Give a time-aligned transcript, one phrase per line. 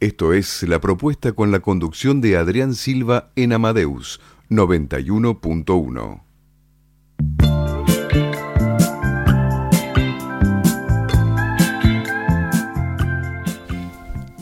[0.00, 6.20] Esto es la propuesta con la conducción de Adrián Silva en Amadeus 91.1.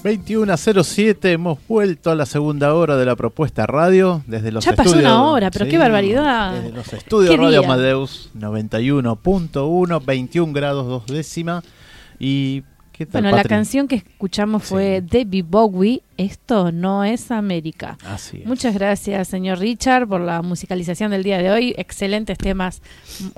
[0.05, 4.93] 21.07, hemos vuelto a la segunda hora de la propuesta radio desde los ya estudios.
[4.93, 6.53] pasó una hora, pero qué barbaridad.
[6.53, 7.67] Desde los estudios ¿Qué Radio día?
[7.67, 11.63] Amadeus 91.1, 21 grados dos décima.
[12.19, 12.63] ¿Y
[13.13, 17.99] Bueno, la canción que escuchamos fue David Bowie, Esto no es América.
[18.05, 18.47] Así es.
[18.47, 21.75] Muchas gracias, señor Richard, por la musicalización del día de hoy.
[21.77, 22.81] Excelentes temas,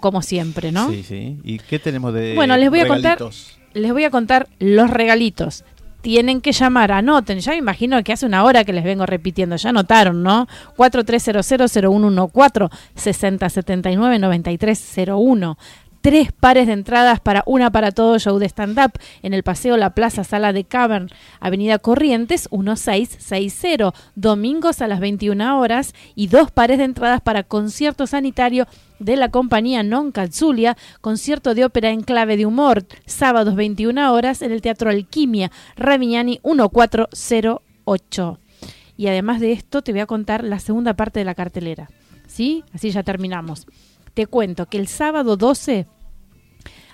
[0.00, 0.88] como siempre, ¿no?
[0.90, 1.38] Sí, sí.
[1.42, 3.58] ¿Y qué tenemos de Bueno, les voy a contar, regalitos?
[3.74, 5.64] les voy a contar los regalitos.
[6.00, 9.56] Tienen que llamar, anoten, ya me imagino que hace una hora que les vengo repitiendo,
[9.56, 10.46] ya anotaron, ¿no?
[10.76, 15.56] 4300-0114, 6079-9301.
[16.00, 19.94] Tres pares de entradas para una para todo show de stand-up en el Paseo La
[19.94, 21.08] Plaza Sala de Cavern,
[21.40, 28.06] Avenida Corrientes 1660, domingos a las 21 horas y dos pares de entradas para concierto
[28.06, 28.68] sanitario
[29.00, 34.42] de la compañía Non Calzulia, concierto de ópera en clave de humor, sábados 21 horas
[34.42, 38.38] en el Teatro Alquimia, Ramignani 1408.
[38.96, 41.88] Y además de esto te voy a contar la segunda parte de la cartelera.
[42.26, 42.62] ¿Sí?
[42.72, 43.66] Así ya terminamos.
[44.18, 45.86] Te cuento que el sábado 12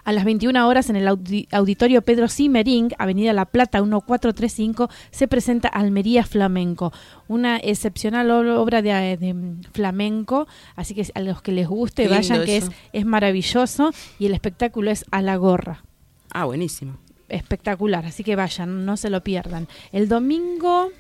[0.05, 5.27] a las 21 horas en el audi- auditorio Pedro Simmering, Avenida La Plata 1435, se
[5.27, 6.92] presenta Almería Flamenco,
[7.27, 12.45] una excepcional obra de, de, mm, flamenco, así que a los que les guste vayan,
[12.45, 15.83] que es, es maravilloso y el espectáculo es a la gorra.
[16.30, 16.98] Ah, buenísimo.
[17.30, 19.67] Espectacular, así que vayan, no se lo pierdan.
[19.92, 20.90] El domingo...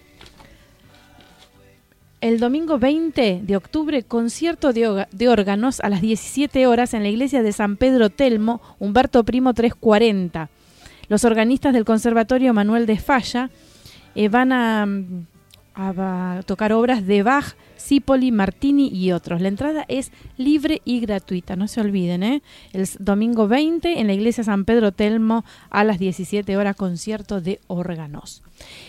[2.24, 7.42] El domingo 20 de octubre, concierto de, órganos a las 17 horas en la iglesia
[7.42, 10.48] de San Pedro Telmo, Humberto Primo 340.
[11.08, 13.50] Los organistas del Conservatorio Manuel de Falla
[14.14, 15.26] eh, van a, mm,
[15.74, 19.42] a tocar obras de Bach, Cipoli, Martini y otros.
[19.42, 22.22] La entrada es libre y gratuita, no se olviden.
[22.22, 22.42] ¿eh?
[22.72, 27.60] El domingo 20 en la iglesia San Pedro Telmo a las 17 horas, concierto de
[27.66, 28.42] órganos.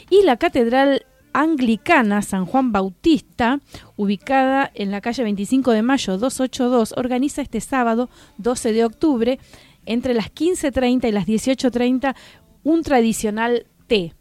[0.09, 3.59] Y la Catedral Anglicana San Juan Bautista,
[3.97, 9.39] ubicada en la calle 25 de mayo 282, organiza este sábado 12 de octubre,
[9.85, 12.15] entre las 15.30 y las 18.30,
[12.63, 14.13] un tradicional té.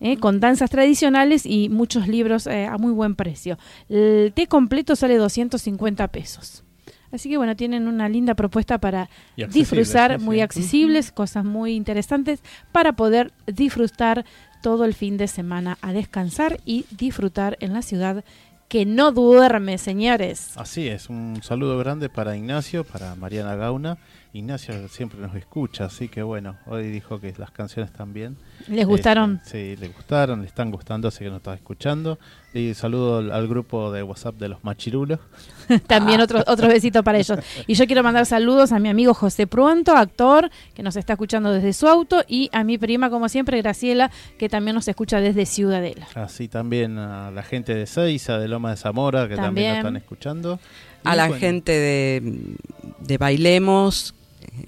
[0.00, 0.16] ¿eh?
[0.16, 3.58] con danzas tradicionales y muchos libros eh, a muy buen precio.
[3.90, 6.64] El té completo sale 250 pesos.
[7.12, 12.42] Así que bueno, tienen una linda propuesta para disfrutar, muy accesibles, cosas muy interesantes
[12.72, 14.24] para poder disfrutar
[14.64, 18.24] todo el fin de semana a descansar y disfrutar en la ciudad
[18.66, 20.56] que no duerme, señores.
[20.56, 23.98] Así es, un saludo grande para Ignacio, para Mariana Gauna.
[24.34, 28.36] Ignacio siempre nos escucha, así que bueno, hoy dijo que las canciones también.
[28.66, 29.40] ¿Les gustaron?
[29.44, 32.18] sí, le gustaron, le están gustando, así que nos está escuchando.
[32.52, 35.20] Y saludo al, al grupo de WhatsApp de los machirulos.
[35.86, 37.38] También otro, otro besito para ellos.
[37.68, 41.52] Y yo quiero mandar saludos a mi amigo José Pruanto, actor, que nos está escuchando
[41.52, 45.46] desde su auto, y a mi prima, como siempre, Graciela, que también nos escucha desde
[45.46, 46.08] Ciudadela.
[46.16, 49.68] Así también a la gente de Seiza, de Loma de Zamora, que también, También.
[49.70, 50.60] nos están escuchando.
[51.04, 52.56] A Y la bueno, gente de,
[53.00, 54.14] de Bailemos,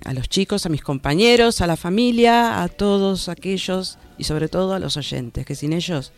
[0.04, 4.74] a los chicos, a mis compañeros, a la familia, a todos aquellos y sobre todo
[4.74, 6.12] a los oyentes, que sin ellos,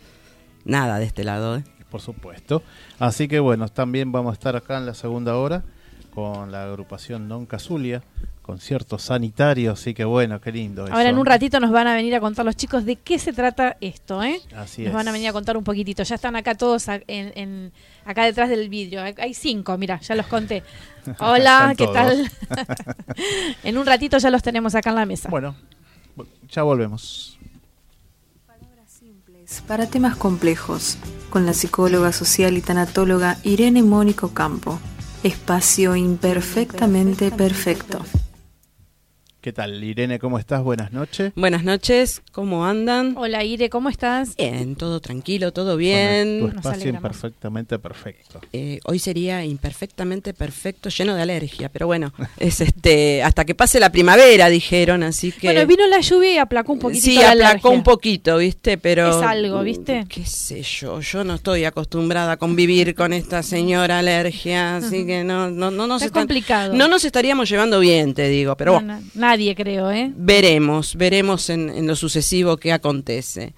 [0.65, 1.57] nada de este lado.
[1.57, 1.65] ¿eh?
[1.91, 2.63] Por supuesto.
[2.99, 5.65] Así que bueno, también vamos a estar acá en la segunda hora
[6.19, 8.03] con la agrupación Non Casulia,
[8.43, 10.83] concierto sanitario, así que bueno, qué lindo.
[10.83, 11.15] Ahora eso.
[11.15, 13.77] en un ratito nos van a venir a contar los chicos de qué se trata
[13.79, 14.43] esto, ¿eh?
[14.51, 14.95] Así nos es.
[14.99, 16.03] van a venir a contar un poquitito.
[16.03, 17.71] Ya están acá todos en, en-
[18.05, 18.99] acá detrás del vidrio.
[19.03, 20.65] Hay cinco, mira, ya los conté.
[21.23, 22.27] Hola, ¿qué tal?
[23.63, 25.29] en un ratito ya los tenemos acá en la mesa.
[25.31, 25.55] Bueno,
[26.51, 27.39] ya volvemos.
[29.69, 30.99] Para temas complejos,
[31.31, 34.81] con la psicóloga social y tanatóloga Irene Mónico Campo.
[35.23, 38.28] Espacio imperfectamente perfecto.
[39.41, 40.19] ¿Qué tal, Irene?
[40.19, 40.65] ¿Cómo estás?
[40.65, 41.33] Buenas noches.
[41.37, 43.15] Buenas noches, ¿cómo andan?
[43.17, 44.35] Hola Ire, ¿cómo estás?
[44.37, 46.45] Bien, todo tranquilo, todo Tu bien.
[46.49, 46.99] espacio alegramos.
[46.99, 48.41] imperfectamente perfecto.
[48.53, 53.79] Eh, hoy sería imperfectamente perfecto, lleno de alergia, pero bueno, es este hasta que pase
[53.79, 57.31] la primavera, dijeron, así que Bueno, vino la lluvia y aplacó un poquito Sí, la
[57.31, 57.71] aplacó alergia.
[57.71, 58.77] un poquito, ¿viste?
[58.77, 60.05] Pero Es algo, ¿viste?
[60.09, 65.23] Qué sé yo, yo no estoy acostumbrada a convivir con esta señora alergia, así que
[65.23, 66.75] no no no nos Está están- complicado.
[66.75, 69.01] No nos estaríamos llevando bien, te digo, pero No, bueno.
[69.29, 70.11] Nadie creo, ¿eh?
[70.17, 73.53] Veremos, veremos en, en lo sucesivo qué acontece.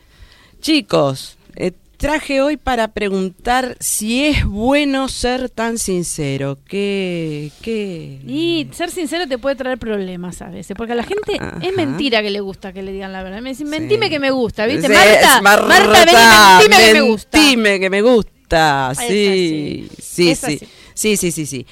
[0.60, 6.58] Chicos, eh, traje hoy para preguntar si es bueno ser tan sincero.
[6.68, 7.52] ¿Qué?
[7.62, 8.20] qué?
[8.26, 11.58] Y ser sincero te puede traer problemas a veces, porque a la gente Ajá.
[11.62, 13.40] es mentira que le gusta que le digan la verdad.
[13.40, 13.78] Me dicen, Sí.
[13.78, 14.88] mentime que me gusta, ¿viste?
[14.88, 16.12] Sí, Marta, Marta, vení,
[16.58, 17.38] mentime que me gusta.
[17.38, 18.92] Mentime que me gusta.
[18.96, 20.34] Sí, sí.
[20.94, 21.66] Sí, sí, sí, sí.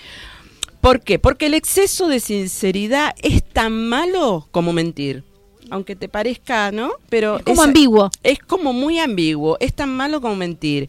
[0.81, 1.19] ¿Por qué?
[1.19, 5.25] Porque el exceso de sinceridad es tan malo como mentir.
[5.71, 6.93] Aunque te parezca, ¿no?
[7.11, 8.11] Pero Es como es- ambiguo.
[8.23, 10.89] es como muy ambiguo, es tan malo como mentir.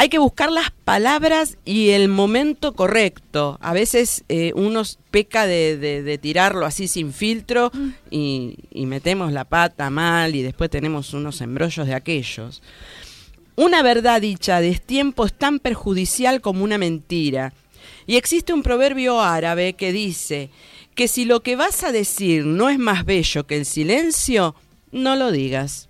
[0.00, 3.58] Hay que buscar las palabras y el momento correcto.
[3.60, 7.72] A veces eh, uno peca de, de- de tirarlo así sin filtro
[8.10, 12.62] y, y metemos la pata mal y después tenemos unos embrollos de aquellos.
[13.56, 17.52] Una verdad dicha a destiempo es tan perjudicial como una mentira.
[18.08, 20.48] Y existe un proverbio árabe que dice
[20.96, 24.54] que si lo que vas a decir no es más bello que el silencio,
[24.90, 25.88] no lo digas.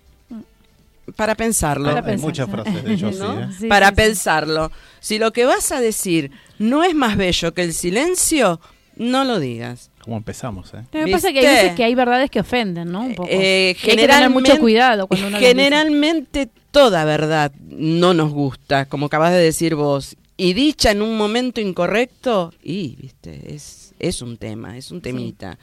[1.15, 1.85] Para pensarlo.
[1.85, 2.51] Para Hay pensar, muchas sí.
[2.51, 3.39] frases de ellos, sí, ¿no?
[3.41, 3.47] ¿eh?
[3.57, 4.01] Sí, Para sí, sí.
[4.01, 4.71] pensarlo.
[4.99, 6.29] Si lo que vas a decir
[6.59, 8.59] no es más bello que el silencio,
[8.97, 9.89] no lo digas.
[10.03, 10.83] ¿Cómo empezamos, eh?
[10.91, 13.01] Lo que pasa es que hay veces que hay verdades que ofenden, ¿no?
[13.01, 13.29] Un poco.
[13.31, 18.85] Eh, Que hay que tener mucho cuidado cuando uno generalmente toda verdad no nos gusta,
[18.85, 20.15] como acabas de decir vos.
[20.41, 25.59] Y dicha en un momento incorrecto, y viste, es, es un tema, es un temita,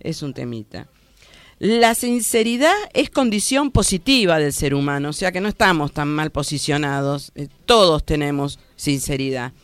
[0.00, 0.86] es un temita.
[1.58, 6.30] La sinceridad es condición positiva del ser humano, o sea que no estamos tan mal
[6.30, 9.54] posicionados, eh, todos tenemos sinceridad.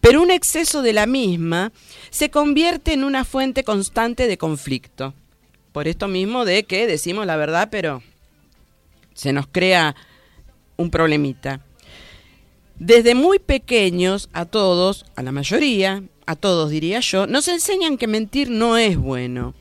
[0.00, 1.70] Pero un exceso de la misma
[2.08, 5.12] se convierte en una fuente constante de conflicto.
[5.72, 8.02] Por esto mismo de que decimos la verdad, pero
[9.12, 9.94] se nos crea
[10.78, 11.60] un problemita.
[12.78, 18.06] Desde muy pequeños a todos, a la mayoría, a todos diría yo, nos enseñan que
[18.06, 19.54] mentir no es bueno.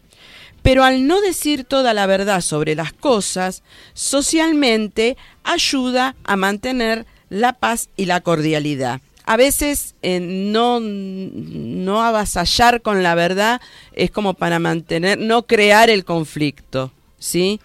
[0.61, 3.63] Pero al no decir toda la verdad sobre las cosas,
[3.93, 8.99] socialmente ayuda a mantener la paz y la cordialidad.
[9.25, 13.61] A veces eh, no, no avasallar con la verdad
[13.93, 17.59] es como para mantener, no crear el conflicto, ¿sí?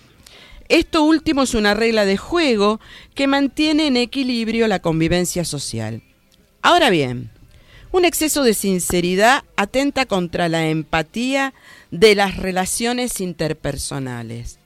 [0.71, 2.79] Esto último es una regla de juego
[3.17, 6.01] que mantiene en equilibrio la convivencia social.
[6.63, 7.33] Ahora bien,
[7.91, 11.55] un exceso de sinceridad atenta contra la empatía
[11.91, 14.61] de las relaciones interpersonales.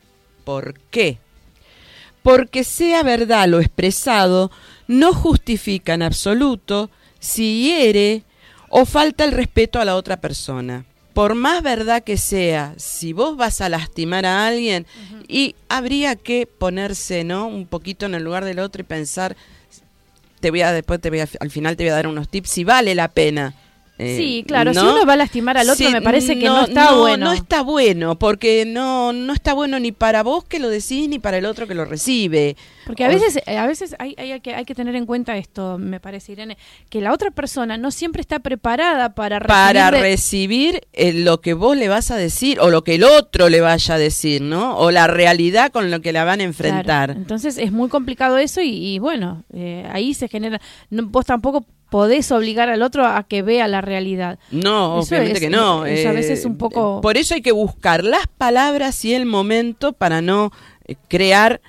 [0.44, 1.20] ¿Por qué?
[2.22, 4.50] Porque sea verdad lo expresado,
[4.86, 8.24] no justifica en absoluto si hiere
[8.68, 10.84] o falta el respeto a la otra persona.
[11.14, 14.86] Por más verdad que sea, si vos vas a lastimar a alguien,
[15.28, 17.46] y habría que ponerse, ¿no?
[17.46, 19.36] Un poquito en el lugar del otro y pensar,
[20.40, 22.50] te voy a después te voy a, al final te voy a dar unos tips
[22.50, 23.54] si vale la pena.
[24.04, 24.80] Eh, Sí, claro, ¿no?
[24.80, 27.26] si uno va a lastimar al otro Sí, me parece que no, está no, bueno.
[27.26, 31.18] No está bueno, porque no, no está bueno ni para vos que lo decís ni
[31.18, 32.56] para el otro que lo recibe.
[32.86, 35.36] Porque a O- veces, eh, a veces hay, hay que, hay que tener en cuenta
[35.36, 36.58] esto, me parece, Irene,
[36.90, 41.40] que la otra persona no siempre está preparada para recibir para de- recibir eh, lo
[41.40, 44.42] que vos le vas a decir o lo que el otro le vaya a decir,
[44.42, 44.76] ¿no?
[44.76, 46.48] O la realidad con lo que la van a Claro.
[46.50, 47.10] enfrentar.
[47.12, 50.60] Entonces es muy complicado eso y, y bueno, eh, ahí se genera,
[50.90, 54.40] no, vos tampoco podés obligar al otro a que vea la realidad.
[54.50, 55.86] No, Eso obviamente es- que no.
[55.86, 59.26] eso a eh, veces un poco- Por eso hay que buscar las palabras y el
[59.26, 60.50] momento para no
[60.88, 61.60] eh, crear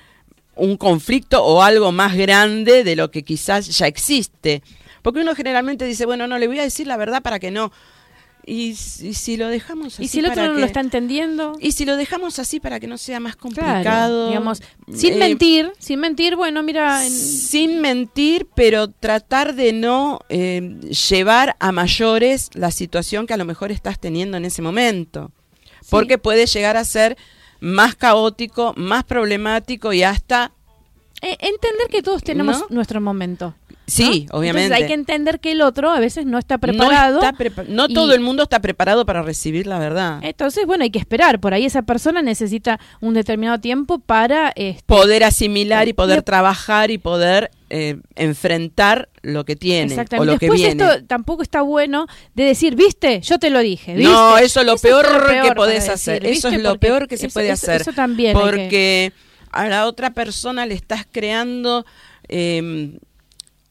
[0.56, 4.64] un conflicto o algo más grande de lo que quizás ya existe.
[5.02, 7.70] Porque uno generalmente dice, bueno, no, le voy a decir la verdad para que no.
[8.48, 10.78] Y, si- si lo dejamos así y si el otro para no que- lo está
[10.78, 14.28] entendiendo, Y si lo dejamos así para que no sea más claro, complicado.
[14.28, 14.62] digamos,
[14.94, 20.78] sin eh, mentir, sin mentir, bueno, mira, en- sin mentir, pero tratar de no eh,
[21.08, 25.32] llevar a mayores la situación que a lo mejor estás teniendo en ese momento.
[25.90, 27.16] Porque puede llegar a ser
[27.58, 30.52] más caótico, más problemático y hasta...
[31.20, 32.66] eh, entender que todos tenemos ¿No?
[32.70, 33.54] nuestro momento.
[33.86, 34.38] Sí, ¿no?
[34.38, 34.66] obviamente.
[34.66, 37.20] Entonces hay que entender que el otro a veces no está No preparado.
[37.22, 40.18] está prepa- no y- todo el mundo está preparado para recibir la verdad.
[40.22, 41.38] Entonces, bueno, hay que esperar.
[41.40, 44.52] Por ahí esa persona necesita un determinado tiempo para...
[44.56, 50.32] este, poder asimilar y poder trabajar y poder eh, enfrentar lo que tiene o lo
[50.38, 50.84] que Después viene.
[50.84, 53.94] esto tampoco está bueno de decir, viste, yo te lo dije.
[53.94, 54.10] ¿viste?
[54.12, 56.22] No, eso es lo Eso peor, es lo peor que podés hacer.
[56.22, 57.80] decir, eso es lo Porque peor que se eso- puede eso- hacer.
[57.82, 58.34] Eso también.
[58.36, 59.12] que- Porque
[59.52, 61.86] a la otra persona le estás creando
[62.28, 62.98] eh,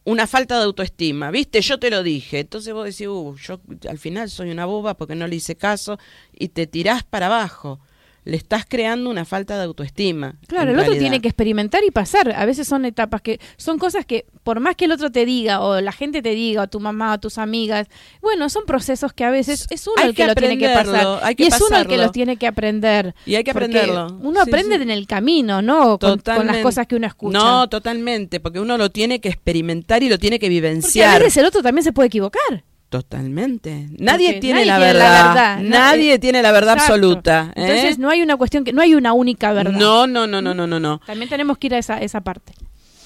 [0.05, 1.31] una falta de autoestima.
[1.31, 1.61] ¿Viste?
[1.61, 2.39] Yo te lo dije.
[2.39, 3.59] Entonces vos decís, uh, yo
[3.89, 5.99] al final soy una boba porque no le hice caso
[6.31, 7.79] y te tirás para abajo.
[8.25, 10.35] Le estás creando una falta de autoestima.
[10.47, 12.33] Claro, el otro tiene que experimentar y pasar.
[12.35, 15.61] A veces son etapas que son cosas que por más que el otro te diga
[15.61, 17.87] o la gente te diga o tu mamá o tus amigas,
[18.21, 20.69] bueno, son procesos que a veces es uno Hay el que, que lo tiene que
[20.69, 23.13] pasar hay que y es uno el que los tiene que aprender.
[23.25, 24.07] Y hay que aprenderlo.
[24.21, 24.81] Uno aprende sí.
[24.81, 25.99] en el camino, ¿no?
[25.99, 27.37] Con, con las cosas que uno escucha.
[27.37, 31.21] No, totalmente, porque uno lo tiene que experimentar y lo tiene que Porque a vivenciar.
[31.21, 32.63] veces el otro también se puede equivocar.
[33.01, 33.87] Totalmente.
[33.97, 35.09] Nadie Porque tiene, nadie la, tiene verdad.
[35.23, 36.93] la verdad, no, Nadie tiene la verdad Exacto.
[36.93, 37.53] absoluta.
[37.55, 37.61] ¿eh?
[37.61, 39.71] Entonces no hay una cuestión que no hay una única verdad.
[39.73, 41.01] no, no, no, no, no, no, no.
[41.05, 42.53] También tenemos que ir a esa, esa parte.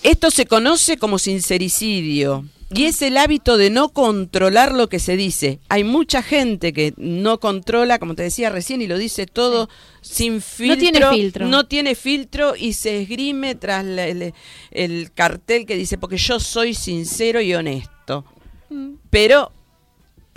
[0.04, 5.18] Esto se conoce como sincericidio y es el hábito de no controlar lo que se
[5.18, 5.60] dice.
[5.70, 9.70] Hay mucha gente que no controla, como te decía recién, y lo dice todo
[10.02, 10.78] sin filtro.
[10.80, 11.48] tiene filtro.
[11.48, 14.34] No tiene filtro y se esgrime tras la- el,
[14.72, 18.24] el cartel que dice, porque yo soy sincero y honesto.
[18.70, 18.92] Mm.
[19.10, 19.52] Pero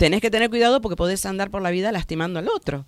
[0.03, 2.85] tenés que tener cuidado porque podés andar por la vida lastimando al otro.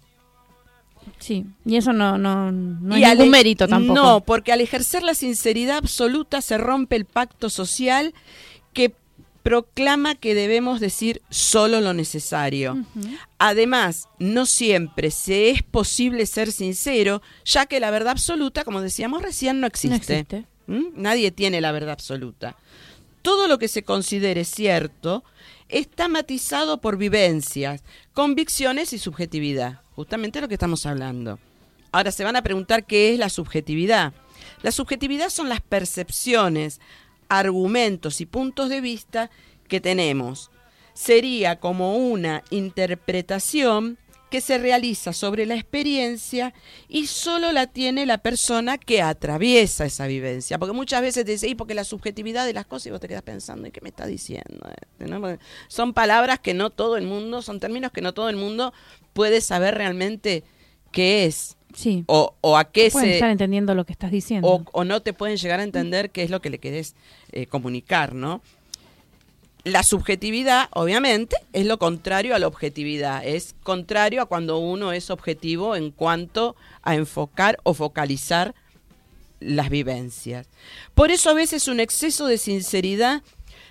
[1.18, 3.98] Sí, y eso no, no, no al ningún e- mérito tampoco.
[3.98, 8.14] No, porque al ejercer la sinceridad absoluta se rompe el pacto social
[8.74, 8.94] que
[9.44, 12.84] proclama que debemos decir solo lo necesario.
[13.40, 19.22] Además, no siempre se es posible ser sincero, ya que la verdad absoluta, como decíamos
[19.22, 20.14] recién, no existe.
[20.14, 20.46] No existe.
[20.68, 21.02] ¿Mm?
[21.02, 22.58] Nadie tiene la verdad absoluta.
[23.22, 25.24] Todo lo que se considere cierto
[25.70, 29.82] está matizado por vivencias, convicciones y subjetividad.
[29.96, 31.40] Justamente lo que estamos hablando.
[31.92, 34.14] Ahora se van a preguntar qué es la subjetividad.
[34.62, 36.82] La subjetividad son las percepciones,
[37.30, 39.30] argumentos y puntos de vista
[39.68, 40.52] que tenemos.
[40.94, 43.98] Sería como una interpretación
[44.30, 46.54] que se realiza sobre la experiencia
[46.88, 50.58] y solo la tiene la persona que atraviesa esa vivencia.
[50.58, 53.08] Porque muchas veces te dice, y porque la subjetividad de las cosas y vos te
[53.08, 54.68] quedas pensando, ¿y qué me está diciendo?
[54.82, 55.38] este, no?
[55.68, 58.74] Son palabras que no todo el mundo, son términos que no todo el mundo
[59.14, 60.44] puede saber realmente
[60.92, 62.06] qué es Sí.
[62.08, 63.14] o, o a qué Pueden se...
[63.16, 64.48] estar entendiendo lo que estás diciendo.
[64.48, 66.96] O, o no te pueden llegar a entender qué es lo que le querés
[67.34, 68.42] eh, comunicar, ¿no?
[69.66, 73.26] La subjetividad, obviamente, es lo contrario a la objetividad.
[73.26, 78.54] Es contrario a cuando uno es objetivo en cuanto a enfocar o focalizar
[79.40, 80.48] las vivencias.
[80.94, 83.24] Por eso a veces un exceso de sinceridad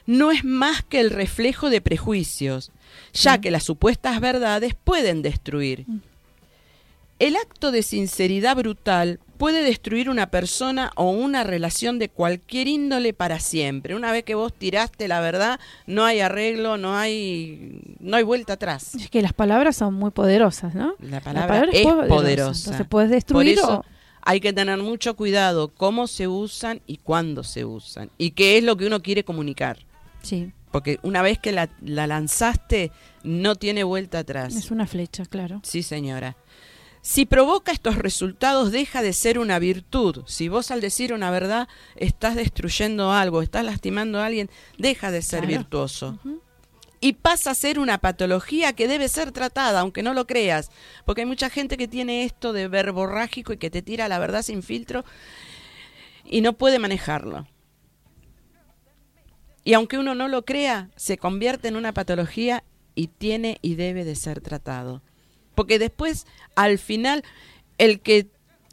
[0.05, 2.73] no es más que el reflejo de prejuicios,
[3.13, 5.87] ya que las supuestas verdades pueden destruir.
[7.21, 13.13] El acto de sinceridad brutal puede destruir una persona o una relación de cualquier índole
[13.13, 13.95] para siempre.
[13.95, 18.55] Una vez que vos tiraste la verdad, no hay arreglo, no hay no hay vuelta
[18.55, 18.95] atrás.
[18.95, 20.95] Es que las palabras son muy poderosas, ¿no?
[20.99, 22.09] La palabra, es es poderosa.
[22.09, 22.61] poderosa.
[22.71, 23.85] Entonces puedes Por destruir eso o-
[24.23, 28.65] hay que tener mucho cuidado cómo se usan y cuándo se usan y qué es
[28.65, 29.77] lo que uno quiere comunicar.
[30.23, 32.91] Sí, Porque una vez que la, la lanzaste,
[33.23, 34.57] no tiene vuelta atrás.
[34.57, 35.61] es una flecha, claro.
[35.63, 36.35] Sí, señora.
[37.07, 40.23] Si provoca estos resultados, deja de ser una virtud.
[40.27, 45.21] Si vos al decir una verdad estás destruyendo algo, estás lastimando a alguien, deja de
[45.21, 45.59] ser Claro.
[45.59, 46.19] virtuoso.
[47.03, 50.71] Y pasa a ser una patología que debe ser tratada, aunque no lo creas.
[51.05, 54.41] Porque hay mucha gente que tiene esto de verborrágico y que te tira la verdad
[54.41, 55.05] sin filtro
[56.25, 57.47] y no puede manejarlo.
[59.63, 64.07] Y aunque uno no lo crea, se convierte en una patología y tiene y debe
[64.07, 65.03] de ser tratado.
[65.55, 67.23] Porque después, al final,
[67.79, 68.27] el que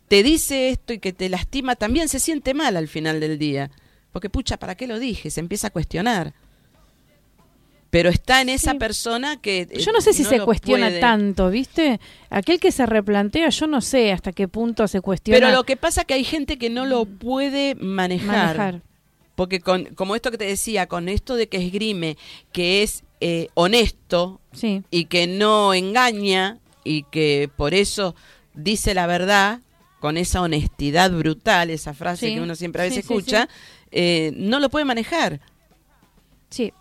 [0.08, 3.72] te dice esto y que te lastima también se siente mal al final del día.
[4.12, 5.30] Porque, pucha, ¿para qué lo dije?
[5.30, 6.34] Se empieza a cuestionar.
[7.90, 8.78] Pero está en esa Sí.
[8.78, 9.62] persona que...
[9.70, 11.00] eh, Yo no sé si se cuestiona puede.
[11.02, 12.00] tanto, ¿viste?
[12.30, 15.76] Aquel que se replantea, yo no sé hasta qué punto se cuestiona Pero lo que
[15.76, 18.58] pasa es que hay gente que no lo puede manejar.
[18.58, 18.82] manejar.
[19.36, 22.18] Porque con, como esto que te decía, con esto de que esgrime,
[22.54, 28.16] que es eh, honesto Sí, y que no engaña y que por eso
[28.54, 29.60] dice la verdad
[30.00, 33.48] con esa honestidad brutal, esa frase Sí, que uno siempre a veces sí, escucha,
[33.92, 35.40] eh, no lo puede manejar.
[36.50, 36.74] sí.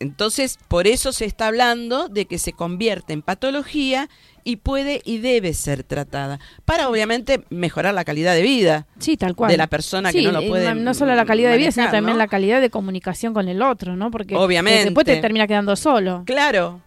[0.00, 4.10] Entonces, por eso se está hablando de que se convierte en patología
[4.42, 8.86] y puede y debe ser tratada, para obviamente mejorar la calidad de vida.
[8.98, 9.52] Sí, tal cual.
[9.52, 11.86] de la persona que no lo eh, puede No solo la calidad de vida, sino
[11.90, 12.18] también ¿no?
[12.18, 14.10] la calidad de comunicación con el otro, ¿no?
[14.10, 14.84] Porque Obviamente.
[14.86, 16.24] después te termina quedando solo.
[16.26, 16.82] Claro,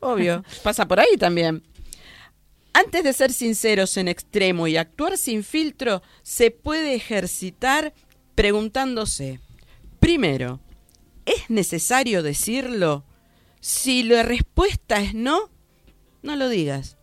[0.00, 1.62] obvio, pasa por ahí también.
[2.78, 7.94] Antes de ser sinceros en extremo y actuar sin filtro, se puede ejercitar
[8.34, 9.40] preguntándose,
[9.98, 10.60] Primero,
[11.24, 13.06] ¿es necesario decirlo?
[13.60, 15.50] Si la respuesta es no,
[16.20, 16.98] no lo digas.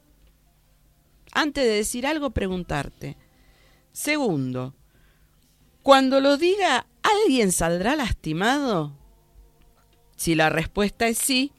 [1.31, 3.17] Antes de decir algo, preguntarte.
[3.93, 4.75] Segundo,
[5.81, 8.95] cuando lo diga, ¿alguien saldrá lastimado?
[10.17, 11.51] Si la respuesta es sí,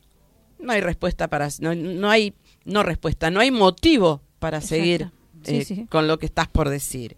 [0.60, 2.32] no hay respuesta para no, no hay
[2.64, 4.74] no respuesta, no hay motivo para Exacto.
[4.76, 5.10] seguir
[5.44, 5.86] Sí, eh, sí.
[5.90, 7.16] con lo que estás por decir.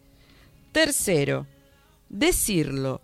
[0.73, 1.47] Tercero,
[2.09, 3.01] decirlo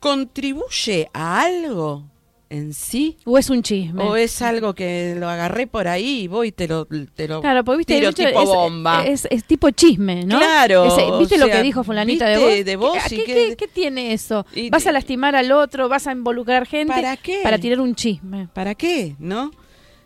[0.00, 2.04] contribuye a algo
[2.50, 4.02] en sí O es un chisme.
[4.02, 7.40] o es algo que lo agarré por ahí y voy y te lo, te lo
[7.40, 9.06] Claro, porque viste, tiro tipo es, bomba.
[9.06, 10.38] Es, es tipo chisme, ¿no?
[10.38, 12.64] Claro, Ese- ¿Viste o lo que dijo fulanita de ¿viste vos?
[12.66, 14.44] de vos ¿Qué, y qué- qué- qué- qué tiene eso?
[14.54, 15.88] Y ¿Vas a lastimar al otro?
[15.88, 16.92] ¿Vas a involucrar gente?
[16.92, 17.40] ¿Para qué?
[17.42, 18.48] Para tirar un chisme.
[18.52, 19.14] ¿Para qué?
[19.18, 19.50] ¿No?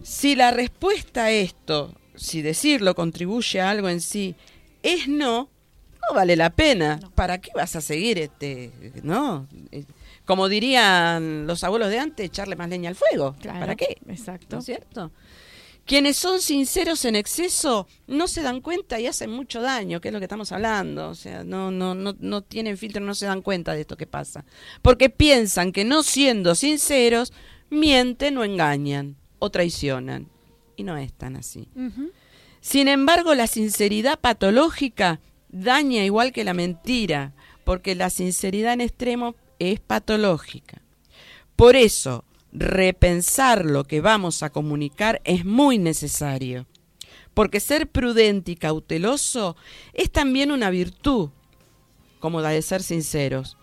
[0.03, 4.35] Si la respuesta a esto, si decirlo contribuye a algo en sí,
[4.83, 5.49] es no,
[6.09, 7.01] no vale la pena.
[7.15, 8.71] ¿Para qué vas a seguir este,
[9.03, 9.49] no?
[9.73, 9.85] Eh,
[10.25, 13.35] Como dirían los abuelos de antes, echarle más leña al fuego.
[13.41, 13.99] Claro, ¿Para qué?
[14.09, 14.57] Exacto.
[14.57, 15.11] ¿No es cierto?
[15.85, 20.13] Quienes son sinceros en exceso no se dan cuenta y hacen mucho daño, que es
[20.13, 21.09] lo que estamos hablando.
[21.09, 24.09] O sea, no, no, no, no tienen filtro, no se dan cuenta de esto que
[24.09, 24.45] pasa.
[24.83, 27.33] Porque piensan que no siendo sinceros,
[27.71, 30.29] mienten o engañan o traicionan.
[30.77, 31.69] Y no es tan así.
[32.61, 37.33] Sin embargo, la sinceridad patológica daña igual que la mentira,
[37.65, 40.83] porque la sinceridad en extremo es patológica.
[41.57, 46.67] Por eso, repensar lo que vamos a comunicar es muy necesario,
[47.35, 49.57] porque ser prudente y cauteloso
[49.93, 51.31] es también una virtud,
[52.21, 53.57] como la de ser sinceros.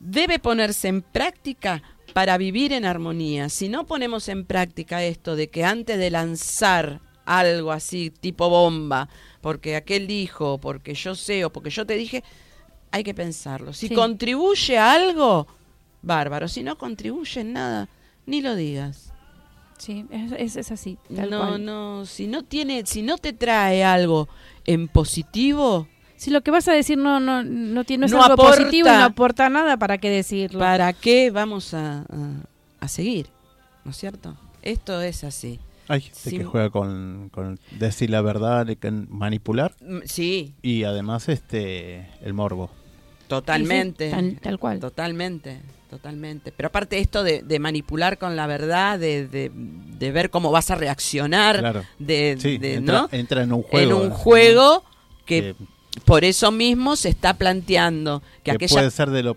[0.00, 3.48] Debe ponerse en práctica para vivir en armonía.
[3.48, 9.08] Si no ponemos en práctica esto de que antes de lanzar algo así, tipo bomba,
[9.40, 12.24] porque aquel dijo, porque yo sé o porque yo te dije,
[12.90, 13.72] hay que pensarlo.
[13.72, 13.94] Si Sí.
[13.94, 15.46] contribuye a algo,
[16.02, 16.48] bárbaro.
[16.48, 17.88] Si no contribuye en nada,
[18.26, 19.12] ni lo digas.
[19.78, 20.98] Sí, es, es- es así.
[21.14, 21.64] Tal no, cual.
[21.64, 24.28] no, si no tiene, si no te trae algo
[24.64, 25.86] en positivo,
[26.18, 28.56] Si lo que vas a decir no no no tiene no es No algo aporta.
[28.58, 30.58] positivo y no aporta nada, ¿para qué decirlo?
[30.58, 32.04] ¿para qué vamos a, a-
[32.80, 33.28] a seguir?
[33.84, 34.36] ¿No es cierto?
[34.62, 35.60] Esto es así.
[35.86, 36.38] Hay gente Sí.
[36.38, 38.66] que juega con, con decir la verdad,
[39.08, 42.68] manipular Sí, y además este el morbo.
[43.28, 44.10] totalmente.
[44.10, 44.80] Sí, sí, tal, tal cual.
[44.80, 45.60] Totalmente,
[45.90, 46.52] totalmente.
[46.54, 50.70] Pero aparte esto de, de manipular con la verdad, de, de- de ver cómo vas
[50.70, 51.84] a reaccionar, Claro.
[51.98, 53.08] de, Sí, de- entra, ¿no?
[53.12, 53.90] entra en un juego.
[54.00, 54.84] en un juego
[55.24, 55.54] que
[56.04, 59.36] por eso mismo se está planteando que, que aquella puede ser de lo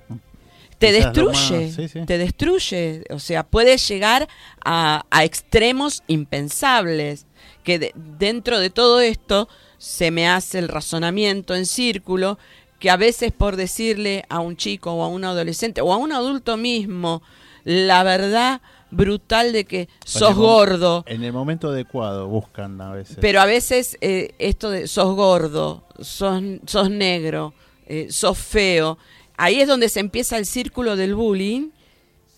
[0.77, 2.05] te destruye, más- sí, sí.
[2.07, 4.27] te destruye, o sea, puede llegar
[4.65, 7.27] a, a extremos impensables,
[7.63, 9.47] que de- dentro de todo esto
[9.77, 12.39] se me hace el razonamiento en círculo,
[12.79, 16.11] que a veces por decirle a un chico o a un adolescente o a un
[16.13, 17.21] adulto mismo
[17.63, 23.17] la verdad brutal de que sos gordo, En el momento adecuado buscan a veces.
[23.19, 27.53] pero a veces eh, esto de sos gordo, sos, sos negro,
[27.87, 28.97] eh, sos feo,
[29.37, 31.69] ahí es donde se empieza el círculo del bullying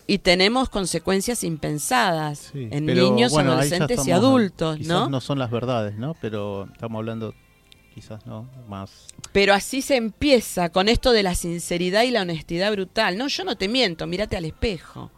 [0.06, 5.08] y tenemos consecuencias impensadas Sí, en pero, niños, bueno, adolescentes y adultos, quizás ¿no?
[5.08, 6.14] no son las verdades, ¿no?
[6.20, 7.34] Pero estamos hablando,
[7.94, 9.06] quizás no, más.
[9.32, 13.16] Pero así se empieza con esto de la sinceridad y la honestidad brutal.
[13.16, 15.10] No, yo no te miento, mírate al espejo.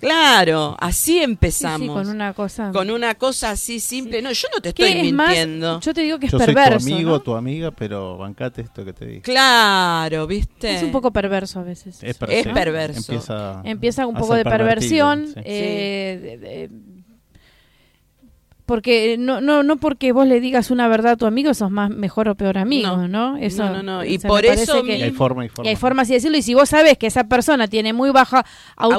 [0.00, 1.96] Claro, así Sí, sí, empezamos.
[2.02, 2.70] con una cosa.
[2.72, 4.20] Con una cosa así simple.
[4.22, 5.28] No, yo no te ¿Qué estoy es más?
[5.28, 5.80] mintiendo.
[5.80, 6.86] Yo te digo que es Yo soy perverso.
[6.88, 7.20] tu amigo, ¿no?
[7.20, 9.22] tu amiga, pero bancate esto que te digo.
[9.22, 10.74] Claro, ¿viste?
[10.74, 12.02] Es un poco perverso a veces.
[12.02, 13.12] Es, per- Es perverso.
[13.12, 15.26] Empieza, Empieza un poco de perversión.
[15.28, 15.34] sí.
[15.44, 16.70] eh, de- de-
[18.66, 21.88] porque no, no, no porque vos le digas una verdad a tu amigo sos más
[21.90, 23.08] mejor o peor amigo, No.
[23.08, 23.36] ¿no?
[23.38, 24.04] Eso, No, no, no.
[24.04, 25.70] Y o sea, por eso que- Y hay forma y y forma.
[25.70, 26.36] hay formas de decirlo.
[26.36, 28.44] Y si vos sabes que esa persona tiene muy baja
[28.76, 28.96] autoestima,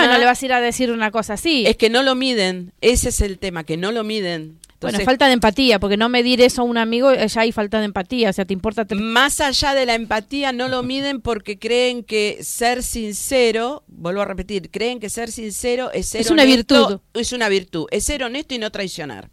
[0.00, 0.06] Autoestima.
[0.08, 1.64] no le vas a ir a decir una cosa así.
[1.66, 2.72] Es que no lo miden.
[2.80, 4.58] Ese es el tema, que no lo miden.
[4.80, 7.86] Bueno, falta de empatía, porque no medir eso a un amigo, ya hay falta de
[7.86, 8.30] empatía.
[8.30, 8.84] O sea, te importa.
[8.84, 14.20] te- más allá de la empatía, no lo miden porque creen que ser sincero, vuelvo
[14.22, 17.00] a repetir, creen que ser sincero es ser Es una honesto, virtud.
[17.14, 17.86] Es una virtud.
[17.90, 19.30] Es ser honesto y no traicionar.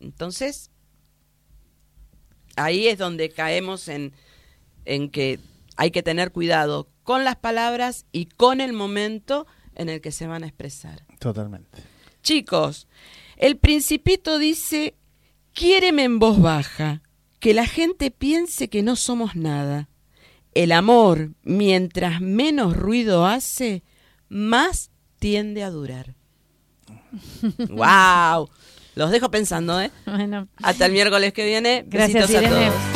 [0.00, 0.70] Entonces,
[2.56, 4.12] ahí es donde caemos en,
[4.84, 5.38] en que
[5.76, 10.26] hay que tener cuidado con las palabras y con el momento en el que se
[10.26, 11.04] van a expresar.
[11.18, 11.78] Totalmente.
[12.22, 12.88] Chicos,
[13.36, 14.94] el principito dice,
[15.52, 17.02] quiéreme en voz baja,
[17.38, 19.88] que la gente piense que no somos nada.
[20.54, 23.82] El amor, mientras menos ruido hace,
[24.28, 26.14] más tiende a durar.
[27.68, 28.48] ¡Wow!
[28.94, 29.90] Los dejo pensando, ¿eh?
[30.06, 31.84] Bueno, Hasta el miércoles que viene.
[31.86, 32.95] Gracias, Besitos a todos.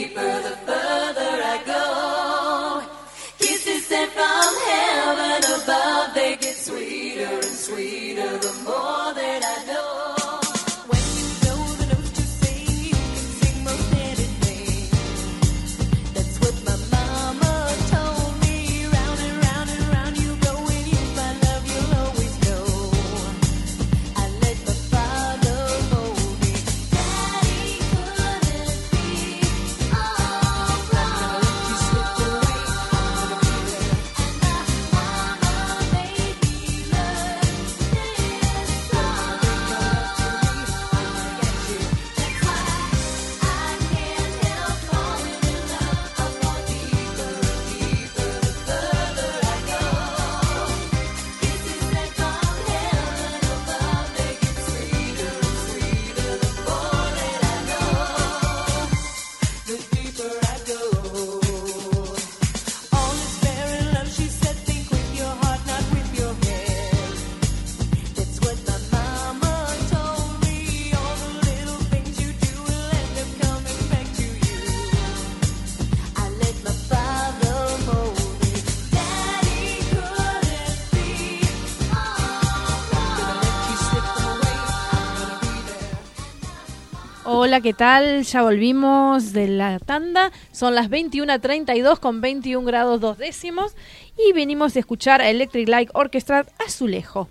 [87.51, 88.23] hola, ¿qué tal?
[88.23, 90.31] Ya volvimos de la tanda.
[90.53, 93.75] Son las 21.32 con 21 grados dos décimos.
[94.17, 97.27] Y venimos a escuchar a Electric Light Orchestra Azulejo.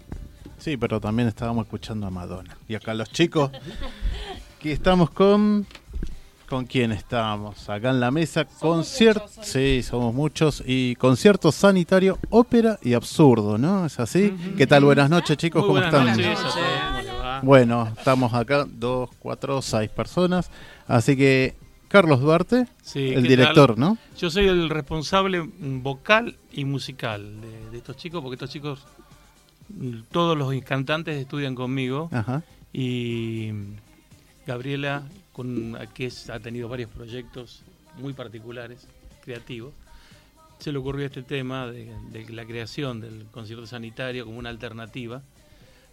[0.58, 2.58] Sí, pero también estábamos escuchando a Madonna.
[2.68, 3.50] Y acá los chicos,
[4.58, 5.66] que estamos con...
[6.50, 7.70] ¿Con quién estamos?
[7.70, 9.26] Acá en la mesa, concierto...
[9.40, 10.62] Sí, somos muchos.
[10.66, 13.86] Y concierto sanitario, ópera y absurdo, ¿no?
[13.86, 14.34] ¿Es así?
[14.58, 14.84] ¿Qué tal?
[14.84, 15.62] Buenas noches, chicos.
[15.62, 16.34] Muy ¿Cómo buenas están?
[16.34, 16.99] noches
[17.42, 20.50] Bueno, estamos acá, dos, cuatro, seis personas.
[20.88, 21.54] Así que,
[21.88, 23.80] Carlos Duarte, Sí, el ¿qué director, tal?
[23.80, 23.98] ¿no?
[24.18, 28.80] Yo soy el responsable mm, vocal y musical de, de estos chicos, porque estos chicos,
[29.68, 32.08] mm, todos los cantantes estudian conmigo.
[32.12, 32.42] Ajá.
[32.72, 33.50] Y
[34.46, 37.62] Gabriela, con, que es- ha tenido varios proyectos
[37.98, 38.86] muy particulares,
[39.24, 39.72] creativos,
[40.58, 45.22] se le ocurrió este tema de, de la creación del concierto sanitario como una alternativa,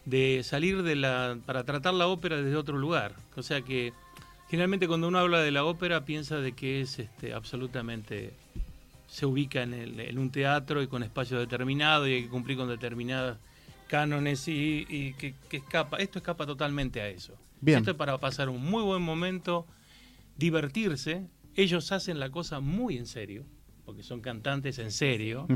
[0.08, 1.38] de salir de la.
[1.46, 3.14] para tratar la ópera desde otro lugar.
[3.36, 3.92] O sea que
[4.50, 8.32] generalmente cuando uno habla de la ópera piensa de que es este, absolutamente.
[9.08, 12.58] se ubica en, el- en un teatro y con espacio determinado y hay que cumplir
[12.58, 13.38] con determinadas
[13.88, 15.98] cánones y, y que, que escapa.
[15.98, 17.34] Esto escapa totalmente a eso.
[17.62, 17.80] Bien.
[17.80, 19.66] Esto es para pasar un muy buen momento,
[20.38, 21.26] divertirse.
[21.56, 23.44] Ellos hacen la cosa muy en serio,
[23.86, 25.48] porque son cantantes en serio.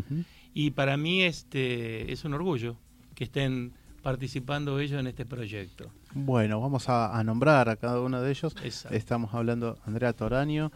[0.54, 2.76] Y para mí este es un orgullo
[3.16, 5.92] que estén participando ellos en este proyecto.
[6.14, 8.56] Bueno, vamos a, a nombrar a cada uno de ellos.
[8.64, 8.98] Exacto.
[8.98, 10.72] Estamos hablando Andrea Toraño,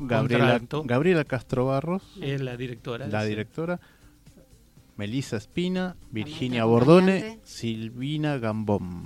[0.00, 3.06] Gabriela, Castro Barros, Es la directora.
[3.08, 3.28] la sí.
[3.28, 3.80] directora,
[4.96, 7.38] Melissa Espina, Virginia Bordone.
[7.44, 9.04] Silvina Gambón.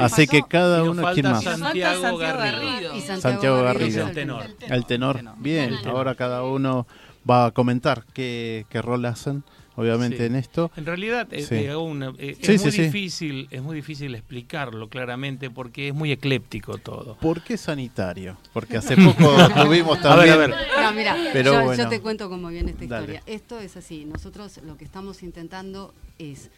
[0.00, 1.44] Así que cada uno, ¿quién más?
[1.44, 2.96] Santiago Garrido.
[2.96, 4.08] Y Santiago Garrido.
[4.08, 4.44] El tenor.
[4.60, 5.20] El tenor.
[5.38, 6.86] Bien, ahora cada uno
[7.28, 9.44] va a comentar qué, qué rol hacen,
[9.78, 10.24] obviamente, Sí.
[10.24, 10.70] en esto.
[10.76, 11.54] En realidad eh, Sí.
[11.54, 12.82] eh, hago una- eh, Sí, es muy sí.
[12.82, 17.16] difícil, es muy difícil explicarlo claramente porque es muy ecléptico todo.
[17.16, 18.36] ¿Por qué sanitario?
[18.52, 20.50] Porque hace poco tuvimos A ver, a ver.
[20.50, 21.82] No, mira, Pero yo, bueno.
[21.82, 23.14] yo te cuento cómo viene esta Dale.
[23.14, 23.22] historia.
[23.26, 24.04] Esto es así.
[24.04, 26.50] Nosotros lo que estamos intentando es,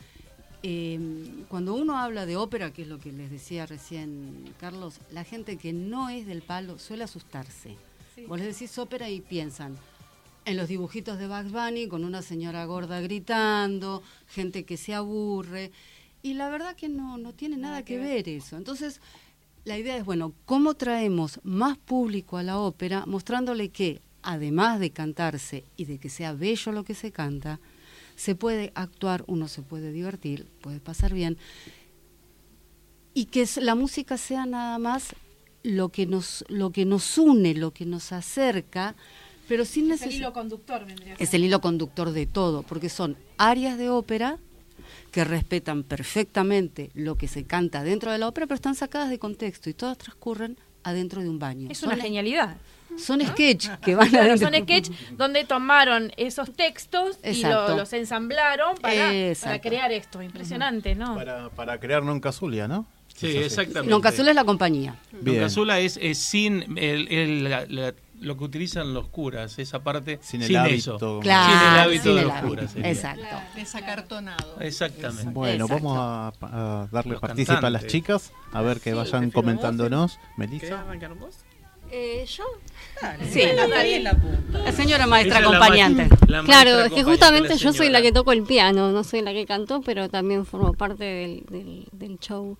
[0.62, 0.98] eh,
[1.48, 5.56] cuando uno habla de ópera, que es lo que les decía recién Carlos, la gente
[5.56, 7.76] que no es del palo suele asustarse.
[8.28, 9.76] Vos les decís ópera y piensan
[10.44, 15.70] en los dibujitos de Bugs Bunny con una señora gorda gritando, gente que se aburre.
[16.22, 18.56] Y la verdad que no, no tiene nada, que, ver eso.
[18.56, 19.00] Entonces,
[19.64, 24.90] la idea es, bueno, ¿cómo traemos más público a la ópera mostrándole que, además de
[24.90, 27.60] cantarse y de que sea bello lo que se canta,
[28.16, 31.38] se puede actuar, uno se puede divertir, puede pasar bien,
[33.14, 35.14] y que la música sea nada más
[35.62, 38.94] lo que nos, lo que nos une, lo que nos acerca,
[39.50, 42.62] pero sin Es el necesidad hilo conductor, vendría a es el hilo conductor de todo,
[42.62, 44.38] porque son áreas de ópera
[45.10, 49.18] que respetan perfectamente lo que se canta dentro de la ópera, pero están sacadas de
[49.18, 51.68] contexto y todas transcurren adentro de un baño.
[51.68, 52.56] Es son, una genialidad.
[52.96, 54.50] son sketch que van Claro, adentro.
[54.52, 60.22] son sketch donde tomaron esos textos y lo- los ensamblaron para, crear esto.
[60.22, 61.16] Impresionante, ¿no?
[61.16, 62.86] Para, para crear Nunca Zulia, ¿no?
[63.16, 63.90] Sí, exactamente.
[63.90, 64.94] No, Cazula es la compañía.
[65.12, 65.24] Bien.
[65.24, 69.82] Don Cazula es, es sin el- el- la- la- lo que utilizan los curas, esa
[69.82, 70.92] parte Sin sin, el eso.
[70.92, 71.20] hábito.
[71.20, 72.48] Claro, sin el hábito sin de el los hábito.
[72.48, 72.70] curas.
[72.72, 72.90] sería.
[72.90, 73.36] Exacto.
[73.56, 74.60] Desacartonado.
[74.60, 75.30] Exactamente.
[75.32, 75.84] Bueno, Exacto.
[75.84, 75.98] vamos
[76.42, 77.92] a, a darle Los participa a las cantantes.
[77.92, 80.18] chicas, a ver que vayan comentándonos.
[80.36, 80.80] Melissa.
[80.80, 81.36] arrancar vos?
[81.92, 82.44] Eh, ¿Yo?
[83.32, 83.42] Sí,
[84.52, 86.04] la señora maestra la acompañante.
[86.04, 89.02] ma- la maestra Claro, es que justamente yo soy la que toco el piano, no
[89.02, 92.56] soy la que cantó, pero también formo parte del, del, del show.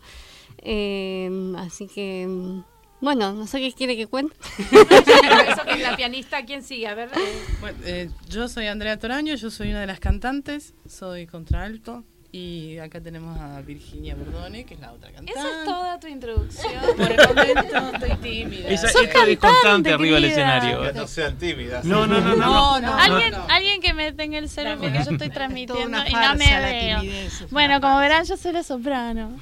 [0.59, 2.63] Eh, así que, mm,
[3.01, 4.35] bueno, no sé qué quiere que cuente.
[4.59, 6.87] Eso que es la pianista, ¿quién sigue?
[6.89, 7.09] A ver.
[7.17, 12.05] eh, Bueno, eh, yo soy Andrea Toraño, yo soy una de las cantantes, soy contralto
[12.33, 15.33] y acá tenemos a Virginia Bordone, que es la otra cantante.
[15.33, 16.73] Esa es toda tu introducción.
[16.97, 18.69] Por el momento estoy tímida.
[18.69, 20.93] Esa, es constante cantante, arriba del escenario.
[20.93, 21.85] No sean tímidas.
[21.85, 22.37] No, no, no, no.
[22.37, 23.47] No, no, Alguien, no.
[23.49, 27.03] alguien que me tenga el celu porque yo estoy transmitiendo y no me veo.
[27.61, 29.37] Bueno, como verán, yo soy la soprano.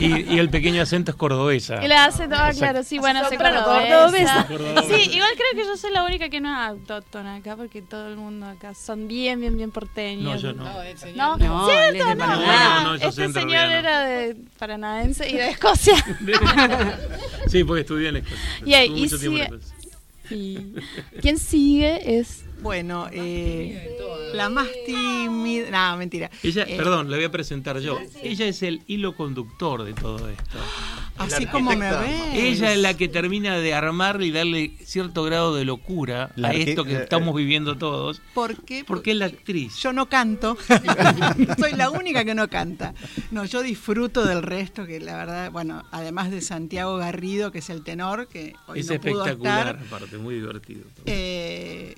[0.00, 1.84] Y, y el pequeño acento es cordobesa.
[1.84, 2.58] Y le hace todo, Exacto.
[2.58, 4.46] claro, sí, bueno, soy cordobesa.
[4.48, 4.82] cordobesa.
[4.82, 8.08] Sí, igual creo que yo soy la única que no es autóctona acá porque todo
[8.08, 10.42] el mundo acá son bien, bien, bien No, porteños.
[10.42, 10.64] yo no.
[10.64, 15.34] No, el señor No, No, No, No, no, yo este señor era de paranaense y
[15.34, 15.94] de Escocia.
[17.46, 18.84] Sí, porque estudié en la escuela.
[18.84, 19.58] Y tiempo en la.
[20.30, 20.74] Y
[21.20, 23.96] ¿Quién sigue es Bueno, eh,
[24.34, 25.70] la más tímida.
[25.90, 26.30] No, mentira.
[26.42, 27.98] Ella, Eh, perdón, la voy a presentar yo.
[28.22, 30.58] Ella es el hilo conductor de todo esto.
[31.18, 32.20] Así como me ves.
[32.34, 36.52] Ella es la que termina de armarle y darle cierto grado de locura La a
[36.54, 38.22] esto que eh, estamos viviendo todos.
[38.32, 38.84] ¿Por qué?
[38.86, 39.76] Porque es la actriz.
[39.76, 40.56] Yo no canto.
[41.58, 42.94] Soy la única que no canta.
[43.32, 47.68] No, yo disfruto del resto, que la verdad, bueno, además de Santiago Garrido, que es
[47.68, 49.86] el tenor, que hoy Es no pudo espectacular, estar.
[49.98, 50.84] aparte, muy divertido.
[51.04, 51.94] Eh,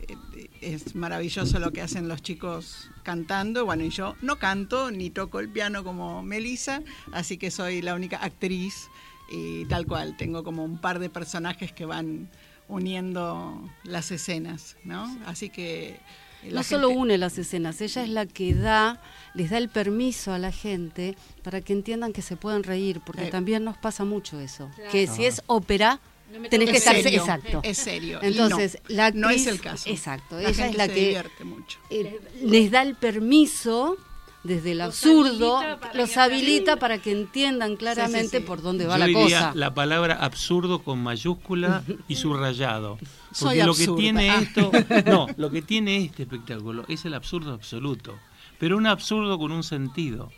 [0.63, 3.65] es maravilloso lo que hacen los chicos cantando.
[3.65, 7.95] Bueno, y yo no canto ni toco el piano como Melissa, así que soy la
[7.95, 8.89] única actriz
[9.31, 10.17] y tal cual.
[10.17, 12.29] Tengo como un par de personajes que van
[12.69, 15.05] uniendo las escenas, ¿no?
[15.27, 16.01] Así que
[16.45, 19.01] la No solo une las escenas, ella es la que da,
[19.35, 23.29] les da el permiso a la gente para que entiendan que se pueden reír, porque
[23.29, 23.31] Eh.
[23.31, 24.69] también nos pasa mucho eso.
[24.91, 25.29] Que si Ah.
[25.29, 26.01] es ópera,
[26.33, 27.61] No me tenés que estar serio, exacto.
[27.63, 29.89] es serio, Entonces, no, la actriz, no es el caso.
[29.91, 31.79] Exacto, La ella gente es la se que divierte mucho.
[31.91, 33.97] eh, les da el permiso
[34.45, 35.61] desde el absurdo,
[35.95, 39.53] los habilita para que entiendan claramente por dónde va Yo la diría cosa.
[39.55, 42.99] la palabra absurdo con mayúscula y subrayado.
[43.33, 44.41] Soy Porque lo que tiene Ah.
[44.43, 44.71] esto,
[45.07, 48.19] no, lo que tiene este espectáculo es el absurdo absoluto,
[48.59, 50.33] pero un absurdo con un sentido.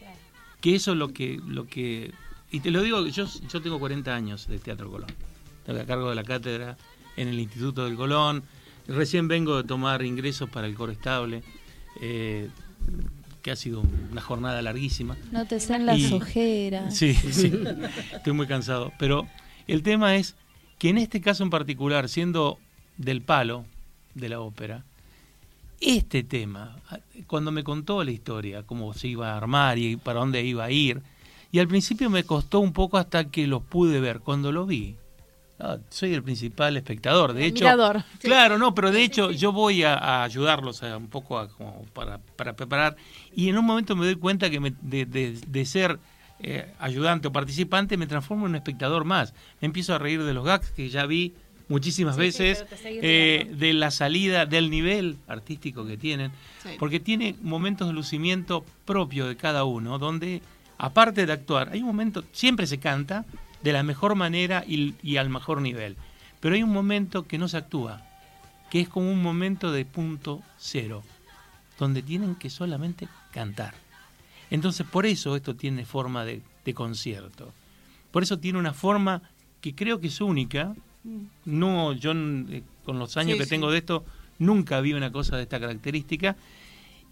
[0.60, 2.12] Que eso es lo que lo que
[2.50, 5.08] y te lo digo, yo yo tengo 40 años de Teatro Colón.
[5.66, 6.76] A cargo de la cátedra
[7.16, 8.42] en el Instituto del Colón.
[8.86, 11.42] Recién vengo de tomar ingresos para el coro estable.
[12.00, 12.48] eh,
[13.40, 15.16] que ha sido una jornada larguísima.
[15.30, 16.96] No te sean las Y- ojeras.
[16.96, 17.52] Sí, sí,
[18.14, 18.90] estoy muy cansado.
[18.98, 19.28] Pero
[19.66, 20.34] el tema es
[20.78, 22.58] que en este caso en particular, siendo
[22.96, 23.66] del palo
[24.14, 24.82] de la ópera,
[25.80, 26.76] este tema,
[27.26, 30.70] cuando me contó la historia, cómo se iba a armar y para dónde iba a
[30.70, 31.02] ir,
[31.52, 34.20] y al principio me costó un poco hasta que los pude ver.
[34.20, 34.96] Cuando lo vi,
[35.60, 37.32] ah, soy el principal espectador.
[37.32, 38.04] De hecho, Mirador.
[38.20, 41.82] claro, no, pero de hecho yo voy a, a ayudarlos a, un poco a- como
[41.92, 42.96] para, para preparar
[43.34, 45.98] y en un momento me doy cuenta que me- de, de- de ser
[46.40, 49.32] eh, ayudante o participante me transformo en un espectador más.
[49.60, 51.32] Me empiezo a reír de los gags que ya vi
[51.68, 56.30] muchísimas veces, eh, de la salida, del nivel artístico que tienen,
[56.62, 56.70] Sí.
[56.78, 60.42] porque tiene momentos de lucimiento propio de cada uno, donde
[60.76, 63.24] aparte de actuar, hay un momento, siempre se canta
[63.64, 65.96] de la mejor manera y, y al mejor nivel,
[66.40, 68.02] pero hay un momento que no se actúa,
[68.70, 71.02] que es como un momento de punto cero,
[71.78, 73.74] donde tienen que solamente cantar.
[74.50, 77.52] Entonces por eso esto tiene forma de, de concierto,
[78.12, 79.22] por eso tiene una forma
[79.60, 80.74] que creo que es única,
[81.44, 83.50] no, yo eh, con los años Sí, que sí.
[83.50, 84.04] tengo de esto
[84.38, 86.36] nunca vi una cosa de esta característica.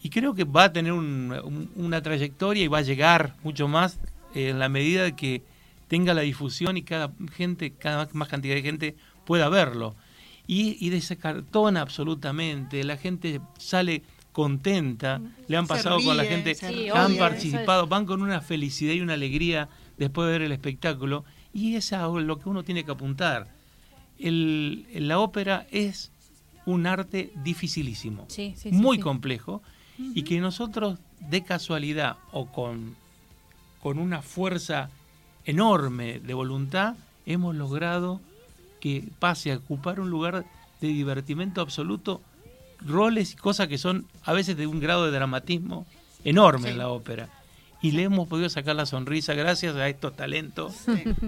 [0.02, 3.68] Y creo que va a tener un- un- una trayectoria y va a llegar mucho
[3.68, 3.98] más
[4.34, 5.42] eh, en la medida de que
[5.92, 9.94] tenga la difusión y cada gente, cada más cantidad de gente pueda verlo.
[10.46, 14.02] Y, y descartona absolutamente, la gente sale
[14.32, 16.56] contenta, le han pasado con la gente,
[16.94, 21.26] han obvio, participado, van con una felicidad y una alegría después de ver el espectáculo
[21.52, 23.50] y es a lo que uno tiene que apuntar.
[24.18, 26.10] El, la ópera es
[26.64, 29.02] un arte dificilísimo, Sí, sí, muy sí.
[29.02, 29.60] complejo
[29.98, 32.96] y que nosotros de casualidad o con,
[33.82, 34.88] con una fuerza
[35.44, 36.94] enorme de voluntad
[37.26, 38.20] hemos logrado
[38.80, 40.44] que pase a ocupar un lugar
[40.80, 42.20] de divertimento absoluto
[42.80, 45.86] roles y cosas que son a veces de un grado de dramatismo
[46.24, 47.28] enorme en la ópera.
[47.80, 50.72] Y le hemos podido sacar la sonrisa gracias a estos talentos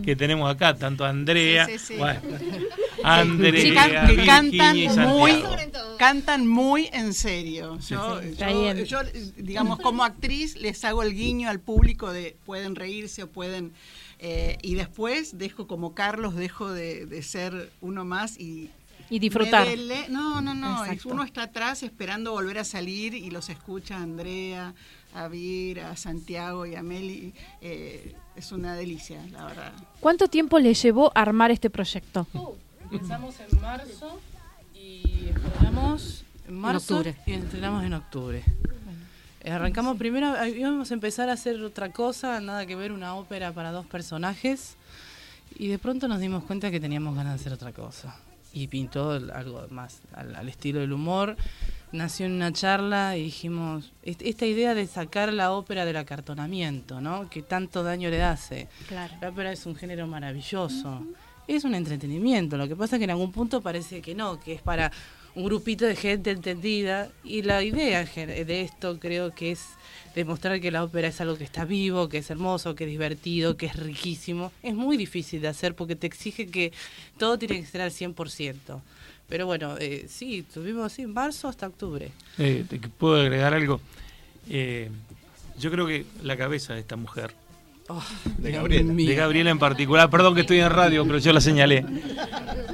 [0.04, 1.96] que tenemos acá, tanto Andrea, Sí, sí, sí.
[1.96, 2.20] bueno,
[3.02, 5.44] Andrea, Chicas que Virginia cantan y muy,
[5.98, 7.78] cantan muy en serio.
[7.88, 8.36] Yo, Sí.
[8.38, 8.98] yo- yo,
[9.36, 13.72] digamos, como actriz les hago el guiño al público de pueden reírse o pueden...
[14.18, 18.70] eh, y después dejo como Carlos, dejo de, de ser uno más y...
[19.10, 19.68] Y disfrutar.
[20.08, 20.82] No, no, no.
[20.84, 21.10] Exacto.
[21.10, 24.74] Uno está atrás esperando volver a salir y los escucha a Andrea,
[25.14, 27.34] a Vir, a Santiago y a Meli.
[27.60, 29.72] Eh, es una delicia, la verdad.
[30.00, 32.26] ¿Cuánto tiempo le llevó armar este proyecto?
[32.90, 34.20] Empezamos en marzo
[34.74, 37.16] y estrenamos en marzo octubre.
[37.26, 38.44] y estrenamos en octubre.
[39.46, 43.52] Arrancamos primero, eh, íbamos a empezar a hacer otra cosa, nada que ver, una ópera
[43.52, 44.76] para dos personajes.
[45.58, 48.16] Y de pronto nos dimos cuenta que teníamos ganas de hacer otra cosa.
[48.52, 51.36] Y pintó algo más al, al estilo del humor.
[51.92, 57.00] Nació en una charla y dijimos, est- esta idea de sacar la ópera del acartonamiento,
[57.00, 57.28] ¿no?
[57.28, 58.68] Que tanto daño le hace.
[58.88, 59.14] Claro.
[59.20, 61.04] La ópera es un género maravilloso.
[61.46, 62.56] Es un entretenimiento.
[62.56, 64.90] Lo que pasa es que en algún punto parece que no, que es para
[65.34, 67.10] un grupito de gente entendida.
[67.24, 69.64] Y la idea de esto creo que es
[70.14, 73.56] demostrar que la ópera es algo que está vivo, que es hermoso, que es divertido,
[73.56, 74.52] que es riquísimo.
[74.62, 76.72] Es muy difícil de hacer porque te exige que
[77.18, 78.80] todo tiene que ser al 100%.
[79.28, 82.10] Pero bueno, eh, sí, tuvimos así marzo hasta octubre.
[82.38, 83.80] Eh, te- ¿Puedo agregar algo?
[84.48, 84.90] Eh,
[85.58, 87.34] yo creo que la cabeza de esta mujer
[88.38, 88.92] de Dios Gabriela.
[88.92, 89.08] mío.
[89.08, 90.08] De Gabriela en particular.
[90.10, 91.84] Perdón que estoy en radio, pero yo la señalé.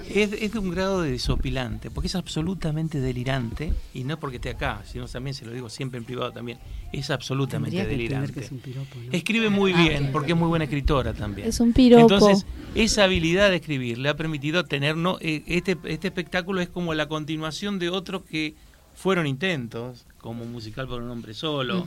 [0.09, 4.51] Es, es de un grado de desopilante, porque es absolutamente delirante, y no porque esté
[4.51, 6.59] acá, sino también se lo digo siempre en privado también,
[6.93, 8.33] es absolutamente Tendría delirante.
[8.33, 9.13] que es un piropo, ¿no?
[9.13, 11.47] Escribe muy Ah, bien, porque es muy buena escritora también.
[11.49, 12.03] Es un piropo.
[12.13, 12.45] Entonces,
[12.75, 16.93] esa habilidad de escribir le ha permitido tener, no, Eh, este, este espectáculo es como
[16.95, 18.55] la continuación de otros que
[18.97, 21.87] fueron intentos, como musical por un hombre solo,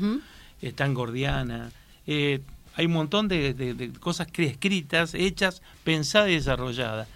[0.61, 1.71] están Gordiana,
[2.07, 2.39] eh,
[2.76, 7.07] hay un montón de, de- cosas escritas, hechas, pensadas y desarrolladas.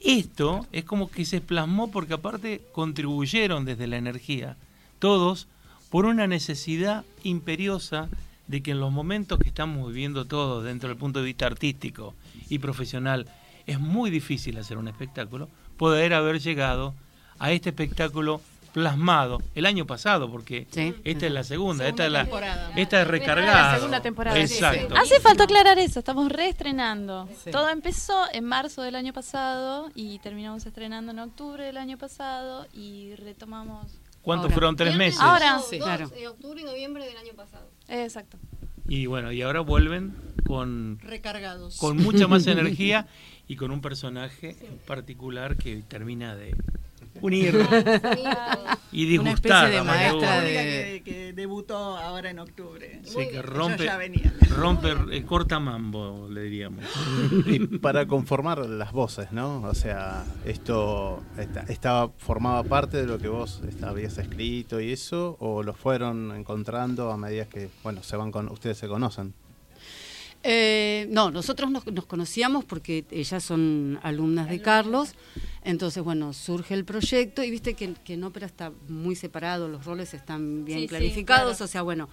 [0.00, 4.56] Esto es como que se plasmó porque aparte contribuyeron desde la energía,
[4.98, 5.48] todos,
[5.90, 8.08] por una necesidad imperiosa
[8.46, 12.14] de que en los momentos que estamos viviendo todos dentro del punto de vista artístico
[12.48, 13.26] y profesional,
[13.66, 16.94] es muy difícil hacer un espectáculo, poder haber llegado
[17.38, 18.40] a este espectáculo
[18.72, 20.66] plasmado el año pasado, porque
[21.04, 22.28] esta es la segunda, esta es la
[22.76, 23.72] esta es recargada.
[23.72, 24.38] La segunda temporada.
[24.38, 24.94] Exacto.
[24.96, 27.28] Hace falta aclarar eso, estamos reestrenando.
[27.50, 32.66] Todo empezó en marzo del año pasado y terminamos estrenando en octubre del año pasado
[32.72, 33.86] y retomamos.
[34.22, 34.54] ¿Cuántos ahora.
[34.54, 34.76] fueron?
[34.76, 35.20] ¿Tres meses?
[35.20, 36.10] Ahora, Dos, claro.
[36.16, 37.70] eh, octubre y noviembre del año pasado.
[37.88, 38.36] Exacto.
[38.86, 40.14] Y bueno, y ahora vuelven
[40.46, 41.78] con Recargados.
[41.78, 43.06] con mucha más energía
[43.46, 44.56] y con un personaje
[44.86, 46.54] particular que termina de
[47.20, 47.54] unir
[48.92, 49.70] y disgustar.
[49.70, 53.00] Una a María maestra que, que debutó ahora en octubre.
[53.04, 54.32] Sí, que Yo rompe, ya venía.
[54.56, 56.84] rompe, eh, corta mambo, le diríamos.
[57.46, 59.62] Y para conformar las voces, ¿no?
[59.62, 64.92] O sea, esto esta- estaba formaba parte de lo que vos esta- habías escrito y
[64.92, 69.34] eso, o lo fueron encontrando a medida que, bueno, se van con, ustedes se conocen.
[70.44, 75.14] Eh, no, nosotros nos, nos conocíamos porque ellas son alumnas de Carlos,
[75.64, 79.84] entonces bueno, surge el proyecto y viste que, que en ópera está muy separado, los
[79.84, 81.64] roles están bien Sí, sí, clarificados, claro.
[81.64, 82.08] o sea, bueno,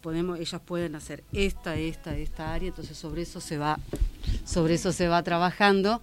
[0.00, 3.78] podemos, ellas pueden hacer esta, esta, esta área, entonces sobre eso se va,
[4.44, 6.02] sobre eso se va trabajando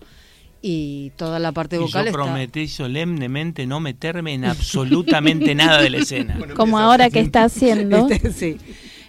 [0.61, 2.23] y toda la parte Y vocal yo está.
[2.23, 6.39] prometí solemnemente no meterme en absolutamente nada de la escena.
[6.55, 8.07] Como ahora que está haciendo.
[8.09, 8.57] Este, sí.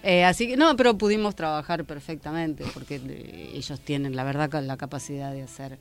[0.09, 4.77] Eh, así que no, pero pudimos trabajar perfectamente porque eh, ellos tienen, la verdad, la
[4.77, 5.77] capacidad de hacer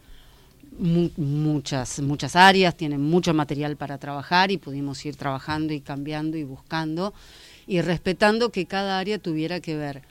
[0.79, 6.37] mu- muchas muchas áreas, tienen mucho material para trabajar y pudimos ir trabajando y cambiando
[6.37, 7.15] y buscando
[7.69, 10.03] y respetando que cada área tuviera que ver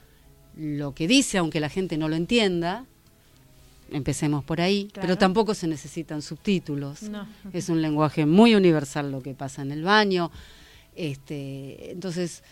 [0.56, 2.86] lo que dice, aunque la gente no lo entienda.
[3.92, 5.06] Empecemos por ahí, Claro.
[5.08, 7.02] pero tampoco se necesitan subtítulos.
[7.02, 7.28] No.
[7.52, 10.30] Es un lenguaje muy universal lo que pasa en el baño.
[10.96, 12.42] Este, entonces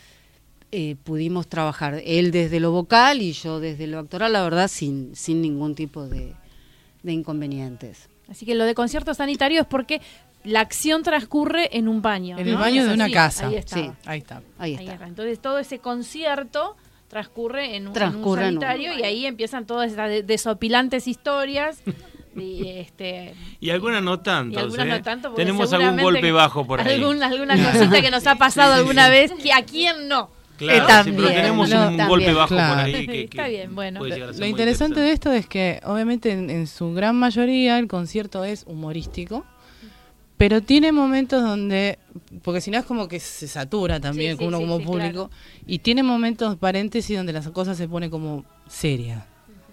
[0.73, 5.15] eh, pudimos trabajar él desde lo vocal y yo desde lo actoral, la verdad, sin,
[5.15, 6.35] sin ningún tipo de,
[7.03, 8.09] de inconvenientes.
[8.29, 10.01] Así que lo de concierto sanitario es porque
[10.45, 12.39] la acción transcurre en un baño.
[12.39, 13.47] En el baño de una casa.
[13.49, 13.77] Ahí está.
[13.77, 14.43] Sí, ahí está.
[14.59, 15.07] Ahí está.
[15.07, 16.77] Entonces todo ese concierto
[17.09, 20.23] transcurre en un, Transcurre en en un un- sanitario y ahí empiezan todas esas de-
[20.23, 21.83] desopilantes historias.
[22.37, 24.59] Y este Y algunas no tanto.
[24.59, 26.95] y algunas no tanto Tenemos algún golpe bajo por ahí.
[26.97, 30.81] algún- alguna cosita que nos ha pasado alguna vez que a quién no Claro, Eh,
[30.81, 30.87] sí, pero
[31.27, 32.09] también, tenemos no, un también.
[32.09, 32.75] golpe bajo Claro.
[32.75, 33.99] por ahí que, que Está bien, bueno.
[33.99, 37.17] puede llegar a ser Lo interesante de esto es que, obviamente, en, en su gran
[37.17, 39.45] mayoría el concierto es humorístico,
[40.37, 41.99] pero tiene momentos donde,
[42.43, 44.85] porque si no es como que se satura también Sí, sí, uno sí, como sí,
[44.85, 45.31] público,
[45.67, 49.27] y tiene momentos paréntesis donde las cosas se pone como seria.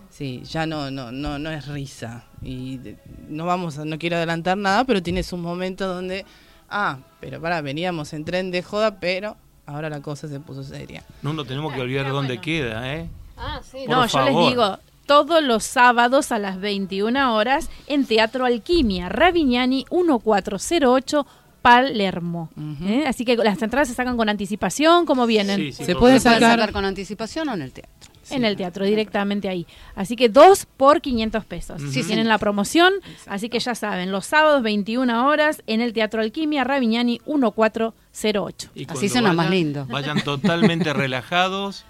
[0.09, 2.25] Sí, ya no, no, no, no es risa.
[2.41, 2.97] Y de-
[3.29, 6.25] no vamos, a- no quiero adelantar nada, pero tiene sus momentos donde,
[6.69, 9.38] ah, pero pará, veníamos en tren de joda, pero
[9.72, 11.03] ahora la cosa se puso seria.
[11.22, 13.07] No nos tenemos que olvidar dónde queda, ¿eh?
[13.38, 13.80] Ah, sí.
[13.88, 19.09] Por no, yo les digo, todos los sábados a las 21 horas en Teatro Alquimia,
[19.09, 21.26] Ravignani 1408,
[21.61, 22.49] Palermo.
[22.84, 23.03] ¿Eh?
[23.07, 25.57] Así que las entradas se sacan con anticipación, ¿cómo vienen?
[25.57, 28.01] Sí, sí, Se puede sacar- sacar con anticipación o en el teatro.
[28.32, 29.65] En el teatro, directamente ahí.
[29.95, 31.82] Así que dos por 500 pesos.
[31.91, 32.93] Si tienen la promoción,
[33.27, 38.69] así que ya saben, los sábados 21 horas en el Teatro Alquimia, Ravignani 1408.
[38.75, 39.86] Y Así suena más vayan, lindo.
[39.88, 41.86] Vayan totalmente relajados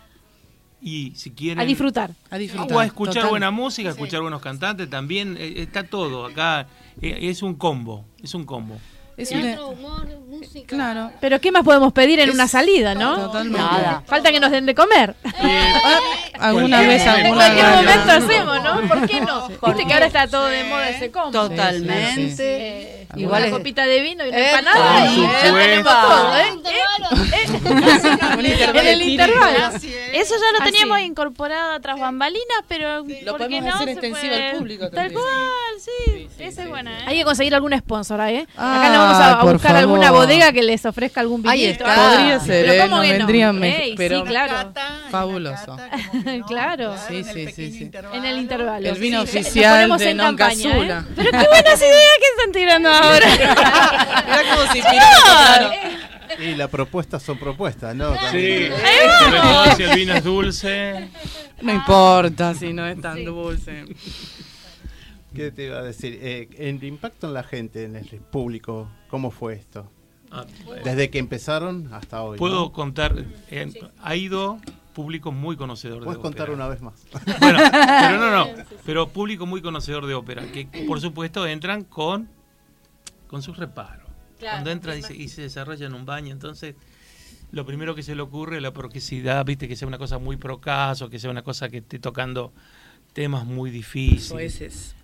[0.81, 1.59] y si quieren...
[1.59, 2.11] A disfrutar.
[2.29, 2.75] A disfrutar.
[2.75, 3.29] O a escuchar Total.
[3.29, 6.67] buena música, a escuchar buenos cantantes, también eh, está todo acá.
[7.01, 8.79] eh, es un combo, es un combo.
[9.17, 10.67] Es una- Teatro, humor, música.
[10.75, 11.11] Claro.
[11.21, 13.15] Pero ¿qué más podemos pedir en Es- una salida, no?
[13.17, 13.59] Totalmente.
[13.59, 14.03] Nada.
[14.07, 15.15] Falta que nos den de comer.
[16.39, 17.19] Alguna Cualquier vez, momento.
[17.19, 18.87] En alguna cualquier momento hacemos, ¿no?
[18.87, 19.47] ¿Por qué no?
[19.49, 21.31] Viste que ahora está todo de moda ese combo.
[21.31, 22.97] Totalmente.
[23.01, 26.47] Eh, Igual una copita de vino y una Epa, empanada y ya tenemos todo, ¿eh?
[26.53, 27.09] Intervalo
[28.79, 29.65] En el intervalo.
[29.65, 30.21] Así es.
[30.27, 30.71] Eso ya lo Así.
[30.71, 33.75] teníamos incorporado tras bambalinas, pero Lo ¿por qué podemos no?
[33.75, 35.25] hacer extensivo puede- al público Tal cual,
[35.79, 36.29] sí.
[36.39, 37.03] Esa es buena, ¿eh?
[37.07, 38.47] Hay que conseguir algún sponsor, ¿eh?
[38.57, 41.85] Ah, Acá le vamos a, buscar alguna bodega que les ofrezca algún Ahí vinito.
[41.85, 41.95] está.
[42.09, 42.79] Podría ser, Pero ¿eh?
[42.83, 43.17] ¿cómo Nos que no?
[43.17, 44.53] vendría mejor, Ey, pero sí, claro.
[44.53, 45.75] Cata, fabuloso.
[45.77, 45.89] cata
[46.47, 46.95] claro.
[47.07, 47.83] Sí, en el sí, sí, sí.
[47.83, 48.15] intervalo.
[48.15, 48.89] En el intervalo.
[48.89, 50.99] El vino Sí, oficial de Non campaña, Casula.
[50.99, 51.13] ¿eh?
[51.15, 53.27] Pero qué buenas ideas que están tirando ahora.
[53.35, 58.13] Era como si Y las propuestas son propuestas, ¿no?
[58.31, 58.69] Sí,
[59.77, 61.09] si el vino es dulce.
[61.61, 63.85] No importa si no es tan dulce.
[65.33, 66.19] ¿Qué te iba a decir?
[66.21, 69.89] Eh, el impacto en la gente, en el público, ¿cómo fue esto?
[70.29, 70.45] Ah,
[70.83, 72.37] Desde que empezaron hasta hoy.
[72.37, 72.71] Puedo ¿no?
[72.71, 74.59] contar, eh, ha ido
[74.93, 76.55] público muy conocedor de Puedes contar ópera.
[76.55, 77.05] una vez más.
[77.39, 82.29] Bueno, pero no, no, pero público muy conocedor de ópera, que por supuesto entran con,
[83.27, 84.09] con sus reparos.
[84.39, 86.75] Claro, Cuando entra y se, y se desarrolla en un baño, entonces
[87.51, 90.37] lo primero que se le ocurre es la proquisidad, viste, que sea una cosa muy
[90.37, 92.53] procaso, que sea una cosa que esté tocando
[93.13, 94.95] temas muy difíciles.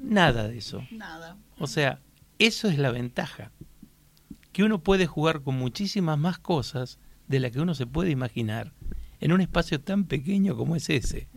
[0.00, 0.82] Nada de eso.
[0.90, 1.36] Nada.
[1.58, 2.00] O sea,
[2.38, 3.50] eso es la ventaja.
[4.52, 8.72] Que uno puede jugar con muchísimas más cosas de las que uno se puede imaginar
[9.20, 11.28] en un espacio tan pequeño como es ese.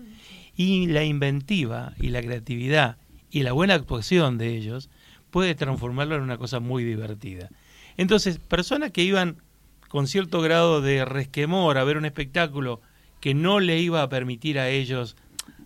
[0.56, 2.98] Y la inventiva y la creatividad
[3.32, 4.89] y la buena actuación de ellos
[5.32, 7.50] puede transformarlo en una cosa muy divertida.
[7.95, 9.41] Entonces, personas que iban
[9.88, 12.82] con cierto grado de resquemor a ver un espectáculo
[13.22, 15.16] que no le iba a permitir a ellos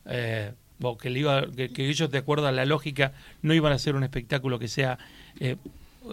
[0.06, 3.72] eh, o que, le iba, que, que ellos de acuerdo a la lógica no iban
[3.72, 4.98] a hacer un espectáculo que sea
[5.40, 5.56] eh,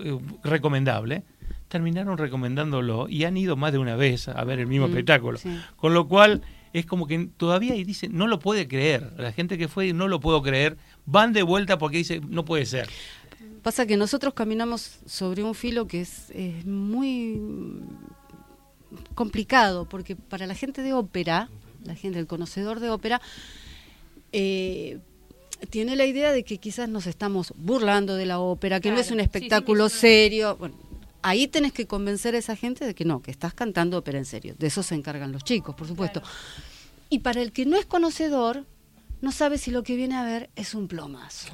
[0.05, 1.23] eh, recomendable,
[1.69, 5.39] terminaron recomendándolo y han ido más de una vez a ver el mismo Mm, espectáculo.
[5.39, 5.59] sí.
[5.77, 6.43] Con lo cual
[6.73, 9.13] es como que todavía y dicen, no lo puede creer.
[9.17, 12.67] La gente que fue, no lo puedo creer, van de vuelta porque dice, no puede
[12.67, 12.89] ser.
[13.63, 17.41] Pasa que nosotros caminamos sobre un filo que es, es muy
[19.15, 21.49] complicado, porque para la gente de ópera,
[21.85, 23.21] la gente, el conocedor de ópera,
[24.33, 24.99] eh,
[25.71, 29.11] tiene la idea de que quizás nos estamos burlando de la ópera, que no es
[29.11, 30.57] un Sí, sí, que espectáculo serio.
[30.57, 30.77] Bueno,
[31.23, 34.25] ahí tenés que convencer a esa gente de que no, que estás cantando ópera en
[34.25, 34.55] serio.
[34.59, 36.23] De eso se encargan los chicos, por supuesto.
[37.11, 38.65] Y para el que no es conocedor,
[39.21, 41.49] no sabe si lo que viene a ver es un plomazo.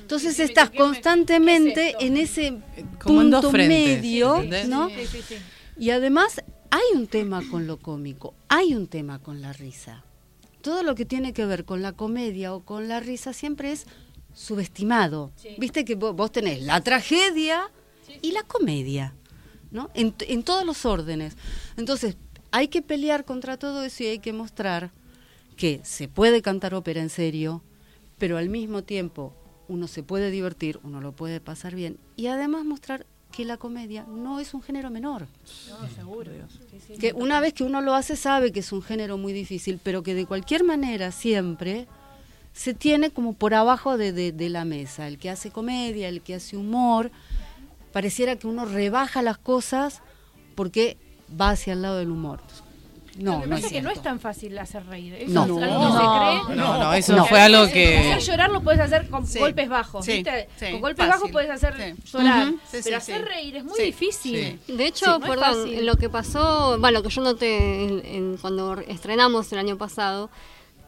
[0.00, 2.58] Entonces estás constantemente en ese
[3.02, 4.68] Como en dos punto frentes, medio, ¿entendés?
[4.68, 4.88] ¿no?
[4.88, 5.36] Sí, sí, sí.
[5.78, 10.04] Y además hay un tema con lo cómico, hay un tema con la risa.
[10.64, 13.84] Todo lo que tiene que ver con la comedia o con la risa siempre es
[14.32, 15.30] subestimado.
[15.58, 17.70] Viste que vos, vos tenés la tragedia
[18.22, 19.12] y la comedia,
[19.70, 19.90] ¿no?
[19.92, 21.36] En, en todos los órdenes.
[21.76, 22.16] Entonces,
[22.50, 24.90] hay que pelear contra todo eso y hay que mostrar
[25.58, 27.62] que se puede cantar ópera en serio,
[28.16, 29.34] pero al mismo tiempo
[29.68, 33.04] uno se puede divertir, uno lo puede pasar bien y además mostrar
[33.34, 35.26] que la comedia no es un género menor.
[35.68, 36.30] No, seguro.
[36.70, 36.98] Sí, sí.
[36.98, 40.02] Que una vez que uno lo hace sabe que es un género muy difícil, pero
[40.02, 41.86] que de cualquier manera siempre
[42.52, 45.08] se tiene como por abajo de, de- de la mesa.
[45.08, 47.10] El que hace comedia, el que hace humor,
[47.92, 50.00] pareciera que uno rebaja las cosas
[50.54, 50.96] porque
[51.40, 52.40] va hacia el lado del humor.
[53.16, 55.14] No, Lo que no pasa es que no es tan fácil hacer reír.
[55.14, 55.56] Eso No.
[55.58, 55.86] es algo No.
[55.86, 56.56] que se cree.
[56.56, 57.26] No, no, eso No.
[57.26, 58.20] fue algo Hacer que...
[58.20, 59.38] llorar lo puedes hacer con Sí.
[59.38, 60.48] golpes bajos, Sí, ¿viste?
[60.58, 61.12] sí, con golpes fácil.
[61.12, 62.02] bajos puedes hacer Sí.
[62.12, 63.24] llorar, pero hacer sí.
[63.24, 64.60] reír es muy Sí, difícil.
[64.66, 69.52] De hecho, no perdón, lo que pasó, bueno, que yo noté en- en- cuando estrenamos
[69.52, 70.28] el año pasado,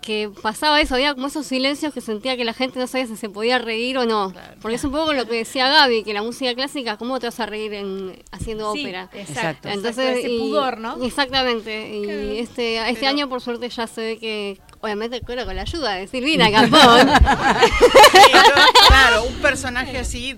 [0.07, 3.17] que pasaba eso, había como esos silencios que sentía que la gente no sabía si
[3.17, 4.33] se podía reír o no.
[4.63, 7.41] Porque es un poco lo que decía Gaby, que la música clásica, ¿cómo te vas
[7.41, 9.11] a reír en, haciendo Sí, ópera?
[9.13, 9.33] exacto.
[9.33, 9.69] Exacto.
[9.71, 11.05] Entonces, ese y- pudor, ¿no?
[11.05, 11.97] Exactamente.
[11.97, 12.21] Y Claro.
[12.21, 15.95] este, este Pero- año, por suerte, ya se ve que, obviamente, claro, con la ayuda
[15.95, 17.09] de Silvina Campón.
[17.11, 20.37] Sí, yo- claro, un personaje así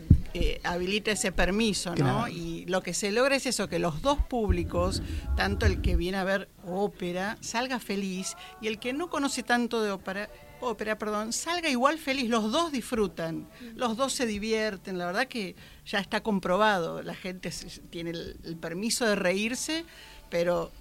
[0.64, 1.96] habilita ese permiso, ¿no?
[1.96, 2.28] Claro.
[2.28, 5.02] Y lo que se logra es eso, que los dos públicos,
[5.36, 9.82] tanto el que viene a ver ópera, salga feliz, y el que no conoce tanto
[9.82, 10.28] de ópera,
[10.60, 15.54] ópera, perdón, salga igual feliz, los dos disfrutan, los dos se divierten, la verdad que
[15.86, 17.50] ya está comprobado, la gente
[17.90, 19.84] tiene el, el permiso de reírse,
[20.30, 20.72] pero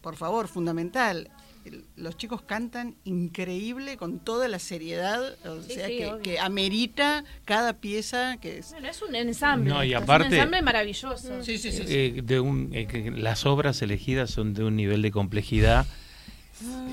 [0.00, 1.30] por favor, fundamental,
[1.96, 7.74] los chicos cantan increíble con toda la seriedad, o Sí, sea sí, que, amerita cada
[7.74, 9.70] pieza que es Bueno, es un ensamble.
[9.70, 11.42] No, y es aparte- un ensamble maravilloso.
[11.44, 11.78] Sí, sí, sí.
[11.78, 11.84] sí.
[11.88, 15.86] Eh, de un, eh, las obras elegidas son de un nivel de complejidad.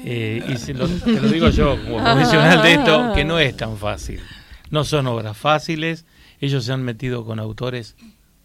[0.06, 3.56] eh, y se lo, te lo digo yo como profesional de esto, que no es
[3.58, 4.22] tan fácil.
[4.70, 6.06] No son obras fáciles.
[6.40, 7.96] Ellos se han metido con autores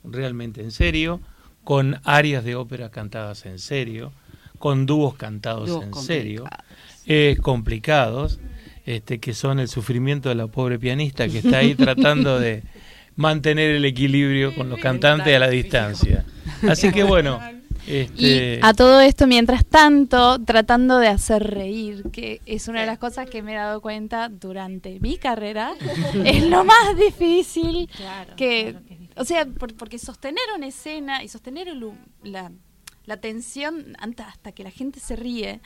[0.05, 1.21] realmente en serio,
[1.65, 4.13] con arias de ópera cantadas en serio,
[4.63, 7.03] con dúos cantados Dúos en serio, complicados.
[7.07, 8.39] eh, complicados,
[8.87, 12.63] este, que son el sufrimiento de la pobre pianista que está ahí tratando de
[13.17, 16.25] mantener el equilibrio con los cantantes a la distancia.
[16.69, 17.41] Así que bueno,
[17.85, 22.87] Y este, a todo esto, mientras tanto, tratando de hacer reír, que es una de
[22.87, 25.73] las cosas que me he dado cuenta durante mi carrera,
[26.25, 29.15] es lo más difícil Claro, que, claro que es difícil.
[29.21, 31.85] o sea, por- porque sostener una escena y sostener el
[32.23, 32.53] la,
[33.05, 35.61] la tensión hasta que la gente se ríe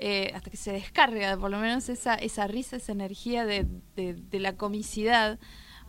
[0.00, 3.66] eh, hasta que se descarga, por lo menos esa, esa risa, esa energía de,
[3.96, 5.38] de- de la comicidad.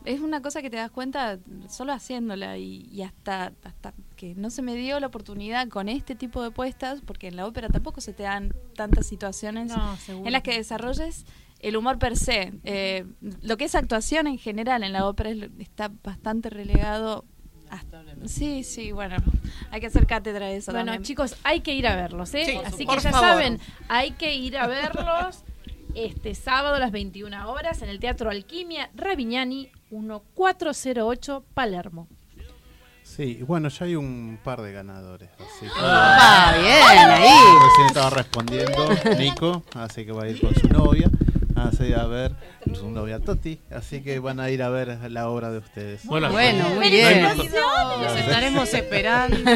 [0.05, 1.37] Es una cosa que te das cuenta
[1.67, 6.15] solo haciéndola y, y hasta, hasta que no se me dio la oportunidad con este
[6.15, 10.31] tipo de puestas, porque en la ópera tampoco se te dan tantas situaciones No, en
[10.31, 11.25] las que desarrolles
[11.59, 12.53] el humor per se.
[12.63, 13.05] Eh,
[13.41, 17.25] lo que es actuación en general en la ópera está bastante relegado.
[17.69, 19.15] Hasta- sí, sí, bueno,
[19.71, 21.03] hay que hacer cátedra de eso Bueno, también.
[21.03, 22.45] chicos, hay que ir a verlos, ¿eh?
[22.45, 23.27] Sí, Así que ya favor.
[23.27, 25.43] saben, hay que ir a verlos
[25.95, 32.07] este sábado a las 21 horas en el Teatro Alquimia, Ravignani 1408, Palermo.
[33.03, 35.29] Sí, bueno, ya hay un par de ganadores.
[35.39, 37.29] Así que- Ah, bien, ahí.
[37.63, 41.09] Recién estaba respondiendo Nico, así que va a ir con su novia.
[41.67, 42.35] Así a ver,
[42.73, 43.59] su novia Toti.
[43.71, 46.05] Así que van a ir a ver la obra de ustedes.
[46.05, 47.23] Bueno, Bueno, muy bien.
[47.23, 49.37] Los estaremos esperando.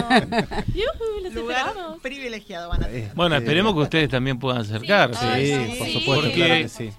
[1.33, 3.11] Lugar privilegiado van a tener.
[3.15, 5.45] Bueno, esperemos que ustedes también puedan acercarse.
[5.45, 6.91] Sí, por supuesto, Porque claro que sí.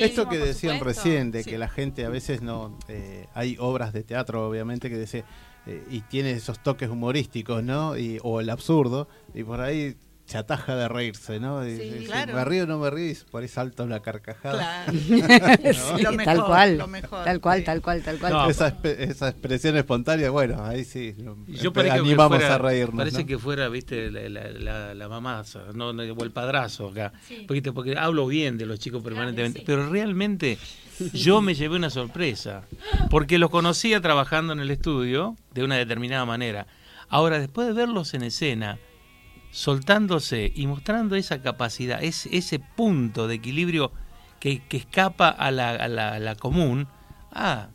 [0.00, 2.78] Esto que decían recién, de que la gente a veces no...
[2.88, 5.24] eh, hay obras de teatro, obviamente, que dice...
[5.66, 7.96] eh, y tiene esos toques humorísticos, ¿no?
[7.96, 9.96] Y, o el absurdo, y por ahí
[10.30, 11.64] se ataja de reírse, ¿no?
[11.64, 12.34] Sí, claro.
[12.34, 13.10] ¿Me río o no me río?
[13.10, 14.84] Y por ahí salta una carcajada.
[14.86, 14.92] Claro.
[16.02, 16.12] ¿No?
[16.12, 17.64] Lo tal cual, lo mejor, tal cual, sí.
[17.64, 18.32] tal cual, tal cual.
[18.32, 21.16] No, esa, expresión espontánea, bueno, ahí sí.
[21.18, 22.96] Yo empe- parece que animamos fuera, a reírnos.
[22.96, 23.26] Parece ¿no?
[23.26, 27.12] que fuera, viste, la, la, la, la mamaza, no, no, o el padrazo acá.
[27.48, 30.58] Porque, porque hablo bien de los chicos permanentemente, pero realmente
[31.12, 32.68] yo me llevé una sorpresa,
[33.10, 36.68] porque los conocía trabajando en el estudio de una determinada manera.
[37.08, 38.78] Ahora, después de verlos en escena,
[39.50, 43.92] soltándose y mostrando esa capacidad, ese, ese punto de equilibrio
[44.38, 46.86] que, que escapa a la, a, la, a la común,
[47.32, 47.68] ah,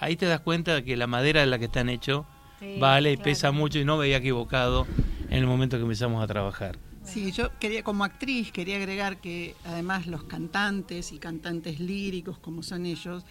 [0.00, 2.24] ahí te das cuenta de que la madera de la que están hechos
[2.60, 3.24] Sí, vale y claro.
[3.24, 4.86] pesa mucho y no me había equivocado
[5.28, 6.78] en el momento que empezamos a trabajar.
[7.02, 12.62] Sí, yo quería, como actriz, quería agregar que además los cantantes y cantantes líricos, como
[12.62, 13.24] son ellos,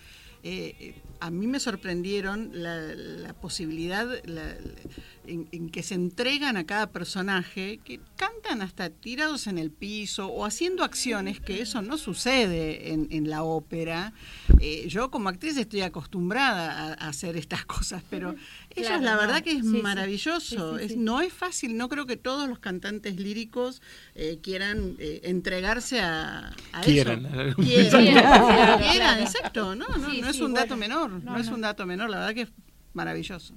[0.43, 4.55] eh, a mí me sorprendieron la, la posibilidad la-
[5.25, 10.27] en, en que se entregan a cada personaje, que cantan hasta tirados en el piso
[10.27, 14.11] o haciendo acciones que eso no sucede en, en la ópera.
[14.59, 18.35] Eh, yo como actriz estoy acostumbrada a, a hacer estas cosas, pero
[18.75, 19.21] ellos Claro, la no.
[19.21, 20.77] verdad que es Sí, maravilloso.
[20.77, 23.81] Sí, sí, Es- no es fácil, no creo que todos los cantantes líricos
[24.15, 27.25] eh, quieran eh, entregarse a, a Quieran.
[27.59, 27.97] eso.
[28.01, 29.21] Quieran.
[29.21, 29.73] Exacto.
[29.75, 31.07] No, no, Sí, no es sí, un dato bueno.
[31.07, 31.55] menor, no, No, es no.
[31.55, 32.49] un dato menor, la verdad que es
[32.93, 33.53] maravilloso.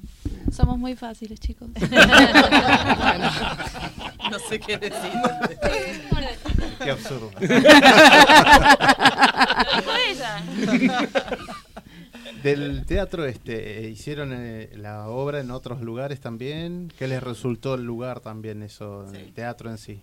[0.53, 1.68] Somos muy fáciles, chicos.
[4.31, 5.12] No sé qué decir.
[6.83, 7.31] Qué absurdo.
[12.43, 16.93] Del teatro, este, hicieron eh, la obra en otros lugares también.
[16.99, 20.03] ¿Qué les resultó el lugar también eso, el teatro en sí?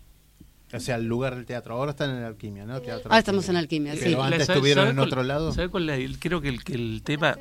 [0.73, 1.75] O sea, el lugar del teatro.
[1.75, 2.81] Ahora están en la alquimia, ¿no?
[2.81, 3.99] Teatro Ahora estamos en Alquimia, sí.
[4.05, 5.51] Pero antes ¿sabe- estuvieron sabe en cuál- otro lado.
[5.53, 7.37] ¿sabe cuál es el- creo que el, que el tema,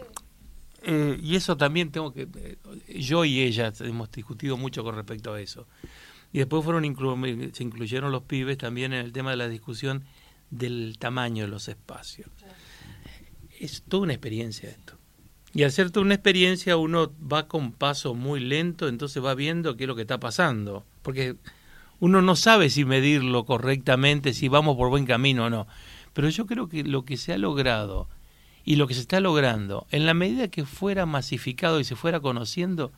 [0.82, 2.56] eh, y eso también tengo que, eh,
[3.00, 5.66] yo y ella hemos discutido mucho con respecto a eso.
[6.32, 10.04] Y después fueron inclu- se incluyeron los pibes también en el tema de la discusión
[10.50, 12.28] del tamaño de los espacios.
[13.60, 14.98] Es toda una experiencia esto.
[15.54, 19.76] Y al ser toda una experiencia uno va con paso muy lento, entonces va viendo
[19.76, 20.84] qué es lo que está pasando.
[21.02, 21.36] Porque
[22.02, 25.68] uno no sabe si medirlo correctamente, si vamos por buen camino o no.
[26.12, 28.08] Pero yo creo que lo que se ha logrado
[28.64, 32.18] y lo que se está logrando, en la medida que fuera masificado y se fuera
[32.18, 32.90] conociendo,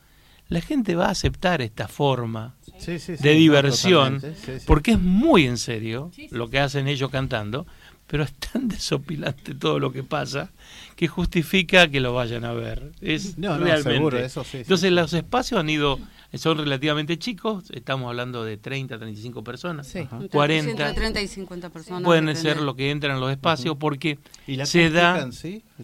[0.47, 4.65] la gente va a aceptar esta forma Sí, sí, sí, de diversión, totalmente, sí, sí.
[4.65, 7.67] porque es muy en serio lo que hacen ellos cantando,
[8.07, 10.51] pero es tan desopilante todo lo que pasa
[10.95, 12.91] que justifica que lo vayan a ver.
[13.01, 13.91] Es No, no, realmente.
[13.93, 15.99] seguro, eso sí, sí, Entonces los espacios han ido,
[16.35, 19.99] son relativamente chicos, estamos hablando de 30, 35 personas, Sí.
[19.99, 20.93] Entre 40.
[20.93, 22.03] 30 y 50 personas.
[22.03, 22.49] Pueden depende.
[22.49, 25.27] ser lo que entran en los espacios porque ¿Y la se da?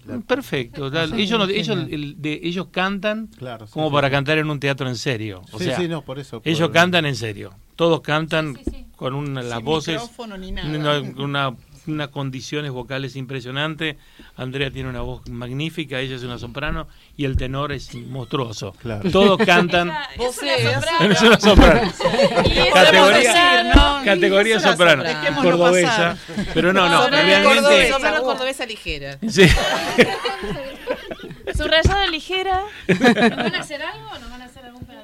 [0.05, 1.93] La- perfecto da- Sí, ellos no- ellos sí.
[1.93, 3.93] el- de- ellos cantan Claro, sí, como sí.
[3.93, 6.69] para cantar en un teatro en serio o Sí, sea sí, no, por eso, ellos
[6.69, 8.57] cantan en serio todos cantan
[8.95, 10.69] con una, las Sin voces micrófono ni nada.
[10.69, 11.55] una, una-
[11.87, 13.95] unas condiciones vocales impresionantes
[14.37, 19.09] Andrea tiene una voz magnífica ella es una soprano y el tenor es monstruoso Claro.
[19.11, 21.05] todos cantan Vos una es- soprano.
[21.05, 21.91] una soprano
[22.73, 24.01] categoría podemos decir, ¿no?
[24.05, 25.41] categoría soprano soprano.
[25.41, 26.17] Cordobesa
[26.53, 29.17] pero no no Soprano realmente cordobesa, soprano cordobesa ligera.
[29.27, 29.47] sí.
[31.55, 32.61] Subrayado ligera.
[32.87, 34.09] ¿Nos van a hacer algo?
[34.19, 34.40] ¿Nos van a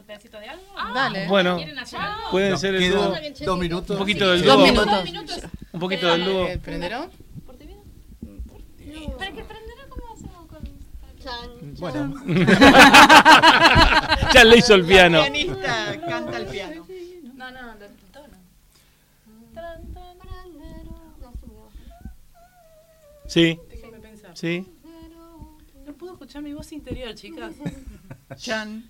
[0.07, 0.63] pedacito de algo?
[0.93, 1.27] Dale.
[1.27, 2.31] bueno ¿Quieren hacer algo?
[2.31, 3.13] pueden No, ser el dúo
[3.45, 3.89] dos minutos.
[3.91, 4.65] un poquito del Dos dúo
[5.03, 5.39] minutos.
[5.73, 7.09] un poquito del dúo Eh, ¿Prenderó?
[9.17, 9.83] ¿Para qué prenderá?
[9.89, 10.59] ¿Cómo hacemos con...?
[11.23, 11.49] Chan,
[11.79, 12.13] Bueno,
[14.33, 16.85] ya le hizo el piano pianista canta el piano.
[17.35, 17.77] No, no, el
[18.11, 18.27] tono.
[19.53, 19.81] chan.
[23.27, 23.59] Sí.
[23.69, 24.31] Déjenme pensar.
[24.37, 24.65] Sí.
[25.85, 27.53] No puedo escuchar mi voz interior, chicas.
[28.37, 28.89] Chan.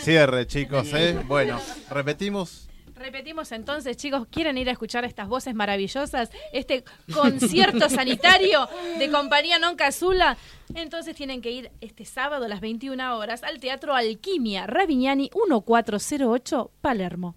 [0.00, 1.18] cierre, chicos, ¿eh?
[1.26, 2.66] Bueno, repetimos.
[2.94, 6.30] Repetimos entonces, chicos, ¿quieren ir a escuchar estas voces maravillosas?
[6.52, 6.84] Este
[7.14, 10.36] concierto sanitario de Compañía Non Casula.
[10.74, 16.70] Entonces tienen que ir este sábado a las 21 horas al Teatro Alquimia, Ravignani 1408,
[16.82, 17.36] Palermo.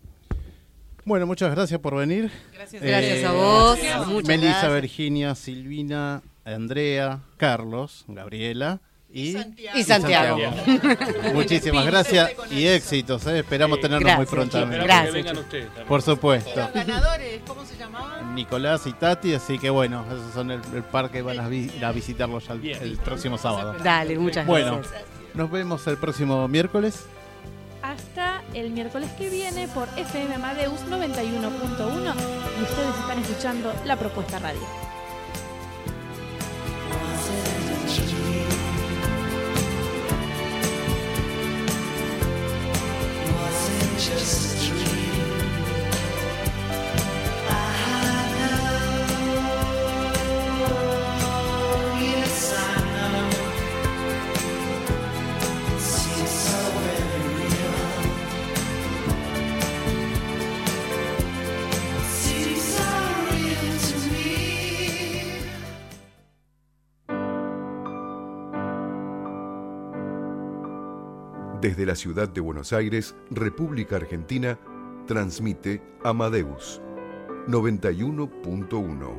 [1.06, 2.30] Bueno, muchas gracias por venir.
[2.54, 2.82] Gracias.
[2.82, 3.80] Gracias a vos.
[4.08, 4.74] Muchas Melissa, gracias.
[4.82, 8.82] Virginia, Silvina, Andrea, Carlos, Gabriela
[9.14, 9.38] y,
[9.76, 10.38] Y Santiago.
[11.34, 13.26] Muchísimas gracias y éxitos.
[13.28, 13.40] ¿eh?
[13.40, 14.76] Esperamos tenernos muy Gracias, prontamente.
[14.76, 14.88] chicos.
[14.88, 15.88] Gracias, Que vengan ustedes también.
[15.88, 16.60] Por supuesto.
[16.60, 18.36] Los ganadores, ¿cómo se llamaban?
[18.36, 21.72] Nicolás y Tati, así que bueno, esos son el, el par que van a, vi-
[21.84, 23.76] a visitarlos ya el, el próximo sábado.
[23.84, 25.02] Dale, muchas bueno, gracias.
[25.36, 27.06] nos vemos el próximo miércoles.
[27.84, 32.16] Hasta el miércoles que viene por FM Amadeus 91.1
[32.60, 34.62] y ustedes están escuchando La Propuesta Radio.
[44.04, 44.43] Just.
[71.74, 74.60] Desde la ciudad de Buenos Aires, República Argentina,
[75.08, 76.80] transmite Amadeus
[77.48, 79.10] 91.1.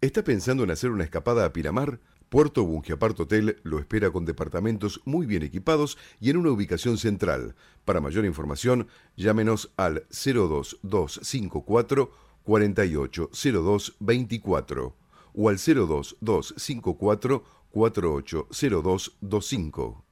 [0.00, 1.98] Este ¿Está pensando en hacer una escapada a Piramar?
[2.28, 7.56] Puerto Bungiapart Hotel lo espera con departamentos muy bien equipados y en una ubicación central.
[7.84, 8.86] Para mayor información,
[9.16, 14.96] llámenos al 02254 480224
[15.34, 20.04] o al 02254 480225.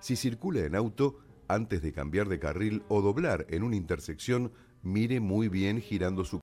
[0.00, 1.18] Si circula en auto,
[1.48, 6.36] antes de cambiar de carril o doblar en una intersección, mire muy bien girando su